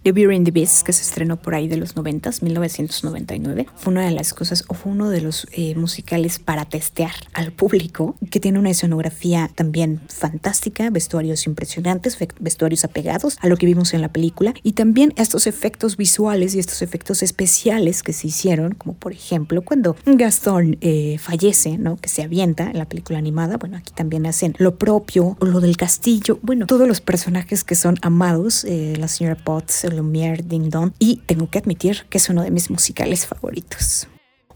The 0.03 0.13
Beauty 0.13 0.35
and 0.35 0.47
the 0.47 0.51
Beast, 0.51 0.83
que 0.87 0.95
se 0.95 1.03
estrenó 1.03 1.37
por 1.37 1.55
ahí 1.55 1.69
de 1.69 1.77
los 1.77 1.95
90, 1.95 2.31
1999, 2.41 3.67
fue 3.77 3.93
una 3.93 4.07
de 4.07 4.13
las 4.13 4.33
cosas, 4.33 4.65
o 4.69 4.75
fue 4.75 4.93
uno 4.93 5.11
de 5.11 5.21
los 5.21 5.47
eh, 5.53 5.75
musicales 5.75 6.39
para 6.39 6.65
testear 6.65 7.13
al 7.35 7.53
público, 7.53 8.17
que 8.31 8.41
tiene 8.41 8.59
una 8.59 8.71
escenografía 8.71 9.51
también 9.55 10.01
fantástica, 10.09 10.89
vestuarios 10.89 11.47
impresionantes, 11.47 12.17
vestuarios 12.39 12.85
apegados 12.85 13.37
a 13.43 13.49
lo 13.49 13.59
que 13.59 13.67
vimos 13.67 13.93
en 13.93 14.01
la 14.01 14.09
película, 14.09 14.55
y 14.63 14.73
también 14.73 15.13
estos 15.17 15.47
efectos 15.47 15.99
visuales 15.99 16.55
y 16.55 16.61
estos 16.61 16.81
efectos 16.81 17.23
especiales 17.23 18.03
que 18.03 18.15
se 18.15 18.29
hicieron, 18.29 18.73
como 18.73 18.95
por 18.95 19.13
ejemplo 19.13 19.61
cuando 19.61 19.97
Gastón 20.07 20.79
eh, 20.81 21.19
fallece, 21.19 21.77
¿no? 21.77 21.97
que 21.97 22.09
se 22.09 22.23
avienta 22.23 22.71
en 22.71 22.79
la 22.79 22.87
película 22.87 23.19
animada, 23.19 23.59
bueno, 23.59 23.77
aquí 23.77 23.93
también 23.95 24.25
hacen 24.25 24.55
lo 24.57 24.77
propio, 24.77 25.37
o 25.41 25.45
lo 25.45 25.61
del 25.61 25.77
castillo, 25.77 26.39
bueno, 26.41 26.67
todos 26.67 26.89
los 26.89 27.03
personajes 27.03 27.65
que 27.65 27.75
son 27.75 27.97
amados, 28.01 28.65
eh, 28.65 28.95
la 28.99 29.07
señora 29.07 29.37
Potts, 29.37 29.90
Lumière 29.91 30.43
Ding 30.43 30.71
y 30.99 31.17
tengo 31.27 31.51
que 31.51 31.59
admitir 31.59 32.07
que 32.09 32.19
es 32.19 32.29
uno 32.29 32.43
de 32.43 32.51
mis 32.51 32.71
musicales 32.71 33.27
favoritos. 33.27 34.09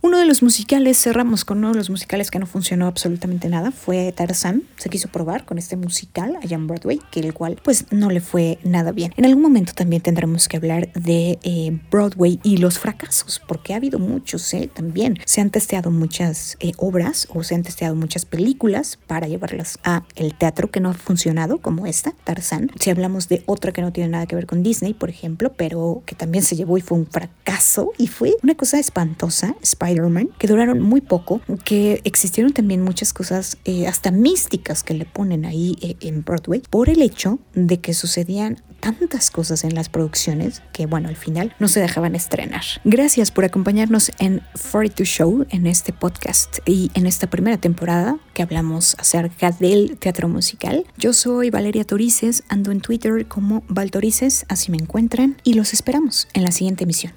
Uno 0.05 0.19
de 0.19 0.27
los 0.27 0.43
musicales, 0.43 1.03
cerramos 1.03 1.47
con 1.47 1.57
uno 1.57 1.71
de 1.71 1.79
los 1.79 1.89
musicales 1.89 2.31
que 2.31 2.39
no 2.39 2.45
funcionó 2.45 2.87
absolutamente 2.87 3.49
nada, 3.49 3.71
fue 3.71 4.13
Tarzan. 4.13 4.63
Se 4.77 4.91
quiso 4.91 5.09
probar 5.09 5.47
con 5.47 5.57
este 5.57 5.79
musical 5.79 6.37
allá 6.43 6.57
en 6.57 6.67
Broadway, 6.67 7.01
que 7.11 7.21
el 7.21 7.33
cual 7.33 7.59
pues 7.65 7.87
no 7.91 8.11
le 8.11 8.21
fue 8.21 8.59
nada 8.65 8.93
bien. 8.93 9.15
En 9.17 9.25
algún 9.25 9.43
momento 9.43 9.73
también 9.73 10.03
tendremos 10.03 10.47
que 10.47 10.59
hablar 10.59 10.93
de 10.93 11.39
eh, 11.43 11.81
Broadway 11.91 12.39
y 12.43 12.59
los 12.59 12.79
fracasos, 12.79 13.41
porque 13.49 13.73
ha 13.73 13.77
habido 13.77 13.99
muchos 13.99 14.53
¿eh? 14.53 14.69
también. 14.71 15.19
Se 15.25 15.41
han 15.41 15.49
testeado 15.49 15.91
muchas 15.91 16.59
eh, 16.61 16.73
obras 16.77 17.27
o 17.33 17.43
se 17.43 17.55
han 17.55 17.63
testeado 17.63 17.97
muchas 17.97 18.27
películas 18.27 18.99
para 19.07 19.27
llevarlas 19.27 19.79
a 19.85 20.05
el 20.17 20.35
teatro 20.35 20.71
que 20.71 20.81
no 20.81 20.91
ha 20.91 20.93
funcionado, 20.93 21.63
como 21.63 21.87
esta, 21.87 22.13
Tarzan. 22.25 22.71
Si 22.79 22.91
hablamos 22.91 23.31
de 23.31 23.43
otra 23.47 23.73
que 23.73 23.81
no 23.81 23.91
tiene 23.91 24.11
nada 24.11 24.27
que 24.27 24.37
ver 24.37 24.45
con 24.45 24.63
Disney, 24.63 24.93
por 24.93 25.09
ejemplo, 25.09 25.55
pero 25.57 26.03
que 26.05 26.15
también 26.15 26.45
se 26.45 26.57
llevó 26.57 26.77
y 26.77 26.83
fue 26.83 26.99
un 26.99 27.07
fracaso 27.07 27.93
y 27.97 28.09
fue 28.09 28.35
una 28.43 28.55
cosa 28.55 28.79
espantosa, 28.79 29.57
Spider 29.63 29.94
que 30.39 30.47
duraron 30.47 30.81
muy 30.81 31.01
poco, 31.01 31.41
que 31.65 32.01
existieron 32.05 32.53
también 32.53 32.83
muchas 32.83 33.13
cosas 33.13 33.59
eh, 33.65 33.87
hasta 33.87 34.11
místicas 34.11 34.83
que 34.83 34.95
le 34.95 35.05
ponen 35.05 35.45
ahí 35.45 35.77
eh, 35.81 35.97
en 36.01 36.25
Broadway 36.25 36.63
por 36.71 36.89
el 36.89 37.03
hecho 37.03 37.39
de 37.55 37.81
que 37.81 37.95
sucedían 37.95 38.63
tantas 38.81 39.31
cosas 39.31 39.65
en 39.65 39.75
las 39.75 39.89
producciones 39.89 40.63
que, 40.73 40.85
bueno, 40.85 41.09
al 41.09 41.17
final 41.17 41.55
no 41.59 41.69
se 41.69 41.81
dejaban 41.81 42.15
estrenar. 42.15 42.63
Gracias 42.85 43.31
por 43.31 43.45
acompañarnos 43.45 44.13
en 44.19 44.43
42 44.71 45.09
Show, 45.09 45.47
en 45.49 45.67
este 45.67 45.95
podcast 45.95 46.59
y 46.67 46.91
en 46.95 47.07
esta 47.07 47.29
primera 47.29 47.57
temporada 47.57 48.19
que 48.35 48.43
hablamos 48.43 48.95
acerca 48.99 49.53
del 49.53 49.97
teatro 49.99 50.29
musical. 50.29 50.85
Yo 50.99 51.15
soy 51.15 51.49
Valeria 51.49 51.85
Torices, 51.85 52.45
ando 52.49 52.73
en 52.73 52.83
Twitter 52.83 53.27
como 53.27 53.63
Val 53.69 53.91
Torices, 53.91 54.45
así 54.49 54.71
me 54.71 54.77
encuentran, 54.77 55.39
y 55.45 55.55
los 55.55 55.73
esperamos 55.73 56.29
en 56.35 56.45
la 56.45 56.53
siguiente 56.53 56.85
emisión. 56.85 57.15